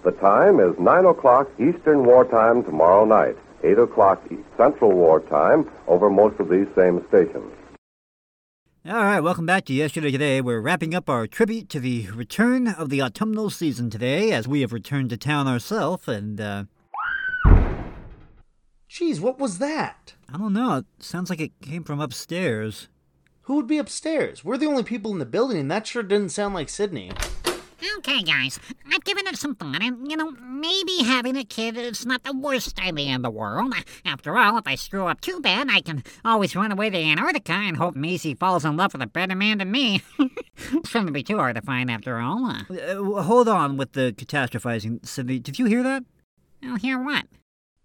The 0.04 0.12
time 0.12 0.60
is 0.60 0.78
9 0.78 1.06
o'clock 1.06 1.50
Eastern 1.58 2.06
Wartime 2.06 2.64
tomorrow 2.64 3.06
night, 3.06 3.36
8 3.64 3.80
o'clock 3.80 4.24
Central 4.56 4.92
Wartime 4.92 5.70
over 5.88 6.10
most 6.10 6.40
of 6.40 6.50
these 6.50 6.68
same 6.76 7.04
stations. 7.08 7.52
All 8.88 9.04
right, 9.04 9.20
welcome 9.20 9.46
back 9.48 9.66
to 9.66 9.74
Yesterday 9.74 10.12
Today. 10.12 10.42
We're 10.42 10.62
wrapping 10.62 10.94
up 10.94 11.10
our 11.10 11.26
tribute 11.28 11.70
to 11.70 11.80
the 11.80 12.08
return 12.12 12.68
of 12.68 12.90
the 12.90 13.02
autumnal 13.02 13.50
season 13.50 13.90
today 13.90 14.32
as 14.32 14.48
we 14.48 14.62
have 14.62 14.72
returned 14.72 15.10
to 15.10 15.18
town 15.18 15.48
ourselves 15.48 16.08
and, 16.08 16.40
uh, 16.40 16.66
Geez, 18.88 19.20
what 19.20 19.40
was 19.40 19.58
that? 19.60 20.14
I 20.34 20.38
don't 20.38 20.54
know. 20.54 20.78
It 20.78 20.86
sounds 21.00 21.30
like 21.30 21.42
it 21.42 21.52
came 21.62 21.84
from 21.84 22.00
upstairs. 22.00 22.88
Who 23.44 23.56
would 23.56 23.68
be 23.68 23.78
upstairs? 23.78 24.44
We're 24.44 24.58
the 24.58 24.66
only 24.66 24.84
people 24.84 25.12
in 25.12 25.20
the 25.20 25.26
building, 25.26 25.58
and 25.58 25.72
that 25.72 25.88
sure 25.88 26.04
didn't 26.04 26.30
sound 26.30 26.54
like 26.54 26.70
Sydney. 26.70 27.12
Okay, 28.00 28.22
guys, 28.24 28.60
I've 28.92 29.04
given 29.04 29.28
it 29.28 29.38
some 29.38 29.56
thought, 29.56 29.82
and, 29.84 30.10
you 30.10 30.18
know, 30.18 30.32
maybe 30.42 31.04
having 31.04 31.36
a 31.38 31.44
kid 31.44 31.78
is 31.78 32.06
not 32.06 32.24
the 32.24 32.36
worst 32.36 32.80
idea 32.80 33.14
in 33.14 33.22
the 33.22 33.30
world. 33.30 33.74
After 34.04 34.38
all, 34.38 34.58
if 34.58 34.68
I 34.68 34.76
screw 34.76 35.06
up 35.08 35.22
too 35.22 35.40
bad, 35.42 35.68
I 35.70 35.82
can 35.82 36.04
always 36.26 36.56
run 36.56 36.72
away 36.72 36.90
to 36.90 36.98
Antarctica 36.98 37.54
and 37.54 37.78
hope 37.78 37.96
Maisie 37.96 38.34
falls 38.34 38.66
in 38.66 38.78
love 38.78 38.94
with 38.94 39.02
a 39.04 39.08
better 39.08 39.36
man 39.36 39.60
than 39.60 39.72
me. 39.72 40.02
Shouldn't 40.86 41.14
be 41.14 41.24
too 41.24 41.38
hard 41.38 41.56
to 41.56 41.62
find, 41.62 41.90
after 41.92 42.18
all. 42.20 42.46
Uh, 42.46 42.64
Uh, 42.74 43.22
hold 43.24 43.48
on 43.48 43.78
with 43.78 43.94
the 43.94 44.14
catastrophizing, 44.18 45.06
Sydney. 45.06 45.40
Did 45.40 45.60
you 45.60 45.66
hear 45.66 45.84
that? 45.84 46.04
oh, 46.66 46.76
hear 46.76 47.02
what? 47.02 47.26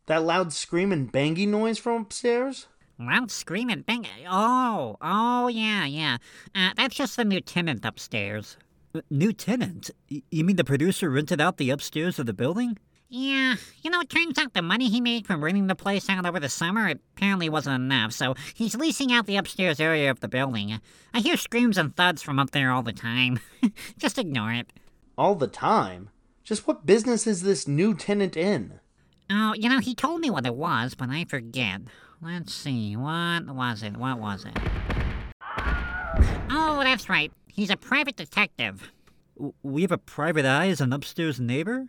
That 0.06 0.24
loud 0.24 0.52
screaming 0.52 1.06
banging 1.06 1.50
noise 1.52 1.78
from 1.78 2.02
upstairs? 2.02 2.66
Loud 2.98 3.30
screaming 3.30 3.82
bang. 3.82 4.06
Oh, 4.28 4.96
oh, 5.00 5.48
yeah, 5.48 5.86
yeah. 5.86 6.18
Uh, 6.54 6.70
that's 6.76 6.96
just 6.96 7.16
the 7.16 7.24
new 7.24 7.40
tenant 7.40 7.84
upstairs. 7.84 8.56
Uh, 8.94 9.00
New 9.10 9.32
tenant? 9.32 9.90
You 10.08 10.44
mean 10.44 10.56
the 10.56 10.64
producer 10.64 11.08
rented 11.08 11.40
out 11.40 11.56
the 11.56 11.70
upstairs 11.70 12.18
of 12.18 12.26
the 12.26 12.32
building? 12.32 12.78
Yeah, 13.08 13.56
you 13.82 13.90
know, 13.90 14.00
it 14.00 14.08
turns 14.08 14.38
out 14.38 14.54
the 14.54 14.62
money 14.62 14.88
he 14.88 15.00
made 15.00 15.26
from 15.26 15.44
renting 15.44 15.66
the 15.66 15.74
place 15.74 16.08
out 16.08 16.24
over 16.24 16.40
the 16.40 16.48
summer 16.48 16.88
apparently 16.88 17.48
wasn't 17.50 17.74
enough, 17.76 18.12
so 18.12 18.34
he's 18.54 18.74
leasing 18.74 19.12
out 19.12 19.26
the 19.26 19.36
upstairs 19.36 19.80
area 19.80 20.10
of 20.10 20.20
the 20.20 20.28
building. 20.28 20.80
I 21.12 21.20
hear 21.20 21.36
screams 21.36 21.76
and 21.76 21.94
thuds 21.94 22.22
from 22.22 22.38
up 22.38 22.52
there 22.52 22.72
all 22.72 22.82
the 22.82 22.92
time. 22.94 23.38
Just 23.98 24.18
ignore 24.18 24.52
it. 24.52 24.72
All 25.18 25.34
the 25.34 25.46
time? 25.46 26.08
Just 26.42 26.66
what 26.66 26.86
business 26.86 27.26
is 27.26 27.42
this 27.42 27.68
new 27.68 27.94
tenant 27.94 28.34
in? 28.36 28.80
Oh, 29.34 29.54
you 29.54 29.68
know, 29.70 29.78
he 29.80 29.94
told 29.94 30.20
me 30.20 30.28
what 30.30 30.44
it 30.44 30.54
was, 30.54 30.94
but 30.94 31.08
I 31.08 31.24
forget. 31.24 31.80
Let's 32.20 32.52
see, 32.52 32.94
what 32.96 33.46
was 33.46 33.82
it? 33.82 33.96
What 33.96 34.18
was 34.20 34.44
it? 34.44 34.58
Oh, 36.50 36.80
that's 36.82 37.08
right. 37.08 37.32
He's 37.48 37.70
a 37.70 37.76
private 37.76 38.16
detective. 38.16 38.92
W- 39.36 39.54
We 39.62 39.82
have 39.82 39.92
a 39.92 39.98
private 39.98 40.44
eye 40.44 40.68
as 40.68 40.80
an 40.80 40.92
upstairs 40.92 41.40
neighbor? 41.40 41.86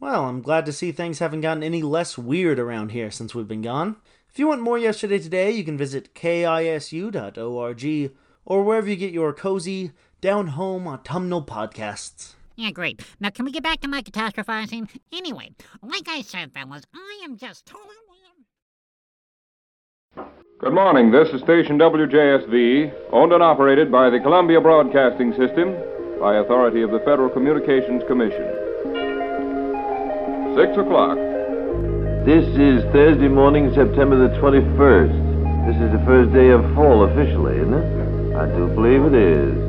Well, 0.00 0.24
I'm 0.26 0.42
glad 0.42 0.66
to 0.66 0.72
see 0.72 0.92
things 0.92 1.18
haven't 1.18 1.40
gotten 1.42 1.62
any 1.62 1.82
less 1.82 2.16
weird 2.18 2.58
around 2.58 2.90
here 2.92 3.10
since 3.10 3.34
we've 3.34 3.48
been 3.48 3.62
gone. 3.62 3.96
If 4.30 4.38
you 4.38 4.48
want 4.48 4.60
more 4.62 4.78
yesterday 4.78 5.18
today, 5.18 5.50
you 5.50 5.64
can 5.64 5.78
visit 5.78 6.14
kisu.org 6.14 8.12
or 8.44 8.62
wherever 8.62 8.88
you 8.88 8.96
get 8.96 9.12
your 9.12 9.32
cozy, 9.32 9.92
down 10.20 10.48
home 10.48 10.86
autumnal 10.86 11.42
podcasts. 11.44 12.34
Yeah, 12.56 12.70
great. 12.70 13.02
Now, 13.20 13.30
can 13.30 13.44
we 13.44 13.52
get 13.52 13.62
back 13.62 13.80
to 13.82 13.88
my 13.88 14.00
catastrophizing? 14.02 14.88
Anyway, 15.12 15.50
like 15.82 16.08
I 16.08 16.22
said, 16.22 16.52
fellas, 16.52 16.84
I 16.94 17.20
am 17.24 17.36
just 17.36 17.66
totally. 17.66 17.92
Good 20.58 20.72
morning. 20.72 21.10
This 21.10 21.28
is 21.34 21.42
station 21.42 21.78
WJSV, 21.78 23.10
owned 23.12 23.34
and 23.34 23.42
operated 23.42 23.92
by 23.92 24.08
the 24.08 24.18
Columbia 24.20 24.58
Broadcasting 24.58 25.32
System 25.32 25.76
by 26.18 26.36
authority 26.36 26.80
of 26.80 26.90
the 26.90 27.00
Federal 27.00 27.28
Communications 27.28 28.02
Commission. 28.08 28.48
Six 30.56 30.72
o'clock. 30.78 31.18
This 32.24 32.48
is 32.56 32.82
Thursday 32.90 33.28
morning, 33.28 33.68
September 33.74 34.16
the 34.16 34.34
21st. 34.40 35.68
This 35.68 35.76
is 35.76 35.92
the 35.92 36.02
first 36.06 36.32
day 36.32 36.48
of 36.48 36.62
fall 36.74 37.04
officially, 37.04 37.58
isn't 37.58 37.74
it? 37.74 38.34
I 38.34 38.46
do 38.56 38.66
believe 38.68 39.04
it 39.04 39.14
is. 39.14 39.65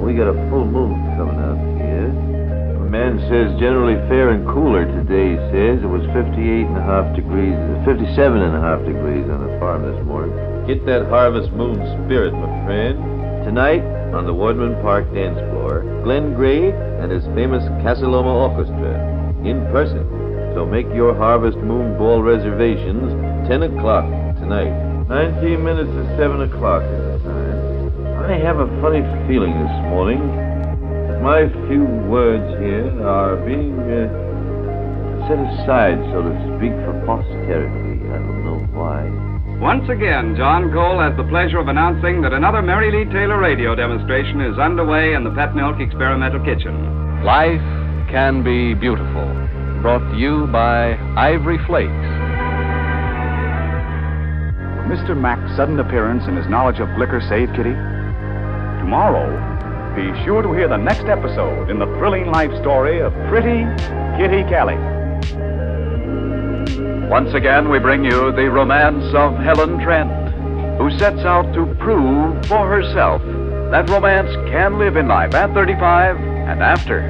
And 0.00 0.08
we 0.08 0.16
got 0.16 0.32
a 0.32 0.38
full 0.48 0.64
moon 0.64 0.96
coming 1.20 1.36
up 1.36 1.60
here. 1.76 2.08
A 2.08 2.88
man 2.88 3.20
says 3.28 3.52
generally 3.60 4.00
fair 4.08 4.32
and 4.32 4.48
cooler 4.48 4.88
today, 4.88 5.36
he 5.36 5.40
says. 5.52 5.84
It 5.84 5.92
was 5.92 6.00
58 6.16 6.40
and 6.40 6.72
a 6.72 6.80
half 6.80 7.12
degrees, 7.12 7.52
57 7.84 8.16
and 8.16 8.56
a 8.56 8.64
half 8.64 8.80
degrees 8.88 9.28
on 9.28 9.44
the 9.44 9.52
farm 9.60 9.84
this 9.84 10.00
morning. 10.08 10.32
Get 10.64 10.88
that 10.88 11.04
harvest 11.12 11.52
moon 11.52 11.76
spirit, 12.08 12.32
my 12.32 12.48
friend. 12.64 12.96
Tonight, 13.44 13.84
on 14.16 14.24
the 14.24 14.32
Wardman 14.32 14.80
Park 14.80 15.04
dance 15.12 15.36
floor, 15.52 15.84
Glen 16.00 16.32
Gray 16.32 16.72
and 16.72 17.12
his 17.12 17.28
famous 17.36 17.60
Casa 17.84 18.08
Loma 18.08 18.32
Orchestra 18.32 18.96
in 19.44 19.68
person. 19.68 20.08
So 20.56 20.64
make 20.64 20.88
your 20.96 21.12
Harvest 21.12 21.58
Moon 21.58 21.98
Ball 22.00 22.22
reservations 22.22 23.12
10 23.52 23.68
o'clock 23.68 24.08
tonight. 24.40 24.72
19 25.12 25.60
minutes 25.62 25.92
to 25.92 26.16
7 26.16 26.40
o'clock 26.48 26.80
the. 26.88 27.09
I 28.30 28.38
have 28.38 28.60
a 28.60 28.70
funny 28.80 29.02
feeling 29.26 29.50
this 29.58 29.76
morning 29.90 30.22
that 30.22 31.18
my 31.18 31.50
few 31.66 31.82
words 32.06 32.46
here 32.62 32.86
are 33.02 33.34
being 33.42 33.74
uh, 33.74 34.06
set 35.26 35.34
aside, 35.34 35.98
so 36.14 36.22
to 36.22 36.30
speak, 36.54 36.70
for 36.86 36.94
posterity. 37.02 37.98
I 38.06 38.22
don't 38.22 38.46
know 38.46 38.62
why. 38.70 39.10
Once 39.58 39.82
again, 39.90 40.36
John 40.38 40.70
Cole 40.70 41.02
has 41.02 41.10
the 41.16 41.26
pleasure 41.26 41.58
of 41.58 41.66
announcing 41.66 42.22
that 42.22 42.32
another 42.32 42.62
Mary 42.62 42.94
Lee 42.94 43.10
Taylor 43.10 43.40
radio 43.40 43.74
demonstration 43.74 44.40
is 44.40 44.56
underway 44.62 45.14
in 45.14 45.24
the 45.24 45.34
Pet 45.34 45.56
Milk 45.56 45.80
Experimental 45.80 46.38
Kitchen. 46.46 47.26
Life 47.26 47.66
can 48.14 48.44
be 48.46 48.74
beautiful. 48.78 49.26
Brought 49.82 50.06
to 50.06 50.16
you 50.16 50.46
by 50.54 50.94
Ivory 51.18 51.58
Flakes. 51.66 52.06
Mr. 54.86 55.18
Mack's 55.18 55.50
sudden 55.56 55.80
appearance 55.80 56.22
and 56.30 56.38
his 56.38 56.46
knowledge 56.46 56.78
of 56.78 56.86
liquor 56.96 57.20
save 57.28 57.50
Kitty? 57.58 57.74
Tomorrow, 58.80 59.94
be 59.94 60.24
sure 60.24 60.40
to 60.40 60.54
hear 60.54 60.66
the 60.66 60.78
next 60.78 61.04
episode 61.04 61.68
in 61.68 61.78
the 61.78 61.84
thrilling 61.98 62.30
life 62.32 62.50
story 62.62 63.00
of 63.00 63.12
pretty 63.28 63.68
Kitty 64.16 64.42
Kelly. 64.48 64.78
Once 67.10 67.34
again, 67.34 67.68
we 67.68 67.78
bring 67.78 68.02
you 68.02 68.32
the 68.32 68.48
romance 68.50 69.04
of 69.14 69.36
Helen 69.36 69.78
Trent, 69.80 70.10
who 70.78 70.90
sets 70.98 71.20
out 71.20 71.52
to 71.52 71.66
prove 71.74 72.42
for 72.46 72.66
herself 72.66 73.20
that 73.70 73.86
romance 73.90 74.34
can 74.50 74.78
live 74.78 74.96
in 74.96 75.08
life 75.08 75.34
at 75.34 75.52
35 75.52 76.16
and 76.16 76.62
after. 76.62 77.02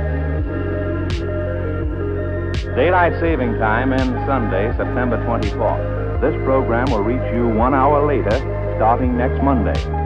Daylight 2.74 3.12
saving 3.20 3.58
time 3.58 3.92
ends 3.92 4.18
Sunday, 4.26 4.70
September 4.76 5.24
24th. 5.24 6.20
This 6.20 6.34
program 6.44 6.90
will 6.90 7.04
reach 7.04 7.32
you 7.32 7.46
one 7.48 7.74
hour 7.74 8.04
later, 8.04 8.36
starting 8.76 9.16
next 9.16 9.40
Monday. 9.42 9.99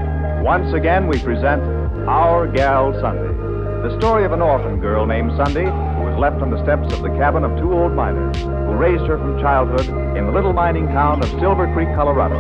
Once 0.44 0.74
again, 0.74 1.08
we 1.08 1.18
present 1.22 1.62
Our 2.04 2.46
Gal 2.46 2.92
Sunday, 3.00 3.32
the 3.80 3.96
story 3.98 4.26
of 4.26 4.32
an 4.32 4.42
orphan 4.42 4.78
girl 4.78 5.06
named 5.06 5.32
Sunday 5.40 5.64
who 5.64 6.04
was 6.04 6.20
left 6.20 6.42
on 6.42 6.50
the 6.50 6.60
steps 6.62 6.92
of 6.92 7.00
the 7.00 7.08
cabin 7.16 7.48
of 7.48 7.56
two 7.56 7.72
old 7.72 7.96
miners 7.96 8.36
who 8.36 8.76
raised 8.76 9.08
her 9.08 9.16
from 9.16 9.40
childhood 9.40 9.88
in 10.18 10.26
the 10.26 10.32
little 10.36 10.52
mining 10.52 10.84
town 10.88 11.24
of 11.24 11.30
Silver 11.40 11.64
Creek, 11.72 11.88
Colorado. 11.96 12.36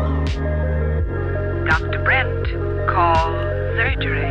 Dr. 1.64 2.04
Brent, 2.04 2.44
call 2.92 3.32
surgery. 3.72 4.28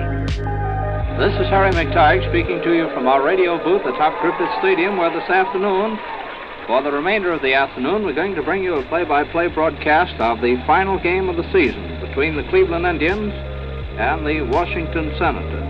This 1.18 1.34
is 1.42 1.50
Harry 1.50 1.74
McTighe 1.74 2.30
speaking 2.30 2.62
to 2.62 2.78
you 2.78 2.94
from 2.94 3.08
our 3.08 3.26
radio 3.26 3.58
booth 3.58 3.82
atop 3.90 4.22
Griffith 4.22 4.54
Stadium, 4.62 4.98
where 4.98 5.10
this 5.10 5.28
afternoon, 5.34 5.98
for 6.68 6.84
the 6.84 6.92
remainder 6.92 7.34
of 7.34 7.42
the 7.42 7.56
afternoon, 7.56 8.06
we're 8.06 8.14
going 8.14 8.36
to 8.36 8.44
bring 8.44 8.62
you 8.64 8.76
a 8.76 8.86
play-by-play 8.86 9.48
broadcast 9.48 10.14
of 10.22 10.42
the 10.42 10.62
final 10.68 11.02
game 11.02 11.28
of 11.28 11.38
the 11.38 11.52
season 11.52 12.00
between 12.06 12.38
the 12.38 12.46
Cleveland 12.54 12.86
Indians 12.86 13.34
and 13.98 14.26
the 14.26 14.42
Washington 14.42 15.14
Senators. 15.20 15.70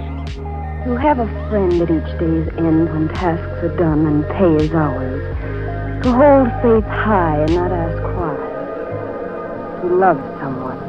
You'll 0.86 0.98
have 0.98 1.20
a 1.20 1.28
friend 1.50 1.74
at 1.82 1.92
each 1.92 2.20
day's 2.20 2.48
end 2.58 2.88
when 2.92 3.10
tasks 3.10 3.64
are 3.64 3.76
done 3.76 4.06
and 4.06 4.24
pay 4.36 4.64
is 4.64 4.72
ours. 4.72 6.04
To 6.04 6.12
hold 6.12 6.48
faith 6.64 6.88
high 6.90 7.40
and 7.40 7.56
not 7.56 7.72
ask 7.72 8.02
why. 8.16 8.36
To 9.82 9.96
love 9.96 10.20
someone. 10.40 10.80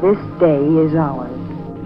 This 0.00 0.18
day 0.38 0.62
is 0.62 0.94
ours. 0.94 1.34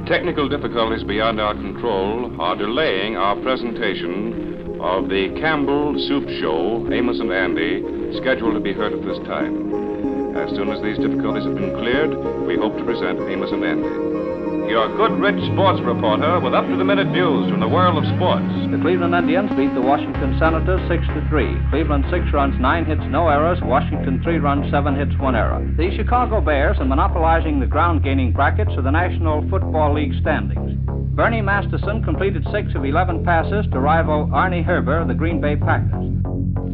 Technical 0.06 0.48
difficulties 0.48 1.04
beyond 1.04 1.40
our 1.40 1.54
control 1.54 2.38
are 2.40 2.56
delaying 2.56 3.16
our 3.16 3.36
presentation 3.36 4.80
of 4.80 5.08
the 5.08 5.32
Campbell 5.40 5.94
Soup 6.08 6.28
Show, 6.40 6.88
Amos 6.92 7.20
and 7.20 7.32
Andy, 7.32 7.80
scheduled 8.20 8.54
to 8.54 8.60
be 8.60 8.72
heard 8.72 8.92
at 8.92 9.02
this 9.02 9.18
time. 9.28 10.36
As 10.36 10.50
soon 10.50 10.68
as 10.70 10.82
these 10.82 10.98
difficulties 10.98 11.44
have 11.44 11.54
been 11.54 11.72
cleared, 11.76 12.10
we 12.46 12.56
hope 12.56 12.76
to 12.76 12.84
present 12.84 13.20
Amos 13.20 13.52
and 13.52 13.64
Andy. 13.64 14.31
Your 14.68 14.88
good, 14.96 15.20
rich 15.20 15.38
sports 15.52 15.80
reporter 15.82 16.40
with 16.40 16.54
up-to-the-minute 16.54 17.08
news 17.08 17.50
from 17.50 17.60
the 17.60 17.68
world 17.68 18.02
of 18.02 18.08
sports. 18.16 18.46
The 18.70 18.78
Cleveland 18.80 19.14
Indians 19.14 19.50
beat 19.54 19.74
the 19.74 19.82
Washington 19.82 20.34
Senators 20.38 20.80
6 20.88 21.06
to 21.14 21.28
3. 21.28 21.70
Cleveland 21.70 22.06
6 22.10 22.32
runs, 22.32 22.58
9 22.58 22.84
hits, 22.86 23.02
no 23.10 23.28
errors. 23.28 23.58
Washington 23.62 24.22
3 24.22 24.38
runs, 24.38 24.70
7 24.70 24.96
hits, 24.96 25.12
1 25.20 25.36
error. 25.36 25.60
The 25.76 25.94
Chicago 25.94 26.40
Bears 26.40 26.78
are 26.80 26.86
monopolizing 26.86 27.60
the 27.60 27.66
ground 27.66 28.02
gaining 28.02 28.32
brackets 28.32 28.72
of 28.76 28.84
the 28.84 28.90
National 28.90 29.46
Football 29.50 29.94
League 29.94 30.14
standings. 30.20 30.78
Bernie 31.14 31.42
Masterson 31.42 32.02
completed 32.02 32.46
6 32.50 32.74
of 32.74 32.84
11 32.84 33.24
passes 33.24 33.66
to 33.72 33.78
rival 33.78 34.26
Arnie 34.32 34.64
Herber 34.64 35.02
of 35.02 35.08
the 35.08 35.14
Green 35.14 35.40
Bay 35.40 35.56
Packers. 35.56 36.16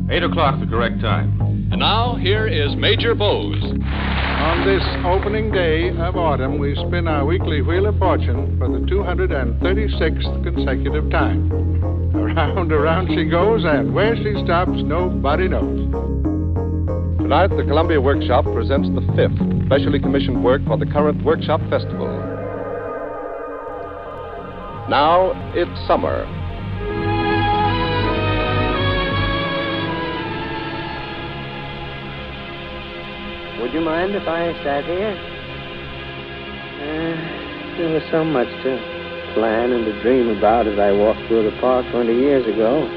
8 0.08 0.22
o'clock, 0.22 0.60
the 0.60 0.66
correct 0.66 1.00
time. 1.00 1.47
And 1.78 1.84
now, 1.84 2.16
here 2.16 2.48
is 2.48 2.74
Major 2.74 3.14
Bowes. 3.14 3.62
On 3.62 4.66
this 4.66 4.82
opening 5.06 5.52
day 5.52 5.90
of 5.90 6.16
autumn, 6.16 6.58
we 6.58 6.74
spin 6.74 7.06
our 7.06 7.24
weekly 7.24 7.62
Wheel 7.62 7.86
of 7.86 7.96
Fortune 8.00 8.58
for 8.58 8.66
the 8.66 8.84
236th 8.84 10.42
consecutive 10.42 11.08
time. 11.08 11.52
Around, 12.16 12.72
around 12.72 13.06
she 13.14 13.26
goes, 13.26 13.62
and 13.64 13.94
where 13.94 14.16
she 14.16 14.34
stops, 14.44 14.72
nobody 14.74 15.46
knows. 15.46 15.92
Tonight, 17.18 17.50
the 17.56 17.62
Columbia 17.62 18.00
Workshop 18.00 18.44
presents 18.46 18.88
the 18.88 19.12
fifth 19.14 19.38
specially 19.66 20.00
commissioned 20.00 20.42
work 20.42 20.60
for 20.66 20.78
the 20.78 20.86
current 20.86 21.22
Workshop 21.22 21.60
Festival. 21.70 22.08
Now, 24.90 25.30
it's 25.54 25.86
summer. 25.86 26.26
Would 33.68 33.74
you 33.74 33.84
mind 33.84 34.14
if 34.14 34.26
I 34.26 34.48
sat 34.64 34.84
here? 34.88 35.12
Uh, 36.80 37.76
there 37.76 37.92
was 37.92 38.00
so 38.10 38.24
much 38.24 38.48
to 38.64 38.80
plan 39.36 39.72
and 39.76 39.84
to 39.84 39.92
dream 40.00 40.32
about 40.32 40.66
as 40.66 40.78
I 40.78 40.90
walked 40.90 41.20
through 41.28 41.44
the 41.44 41.54
park 41.60 41.84
20 41.92 42.08
years 42.16 42.46
ago. 42.48 42.88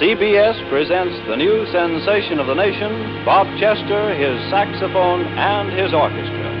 CBS 0.00 0.56
presents 0.70 1.12
the 1.28 1.36
new 1.36 1.60
sensation 1.68 2.40
of 2.40 2.46
the 2.46 2.54
nation, 2.54 3.22
Bob 3.28 3.44
Chester, 3.60 4.16
his 4.16 4.40
saxophone, 4.48 5.28
and 5.36 5.68
his 5.76 5.92
orchestra. 5.92 6.51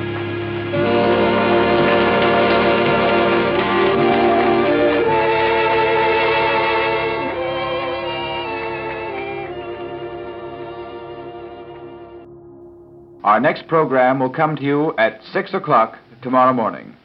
Our 13.24 13.38
next 13.38 13.68
program 13.68 14.18
will 14.18 14.30
come 14.30 14.56
to 14.56 14.62
you 14.62 14.94
at 14.98 15.20
6 15.32 15.54
o'clock 15.54 15.96
tomorrow 16.22 16.52
morning. 16.52 16.96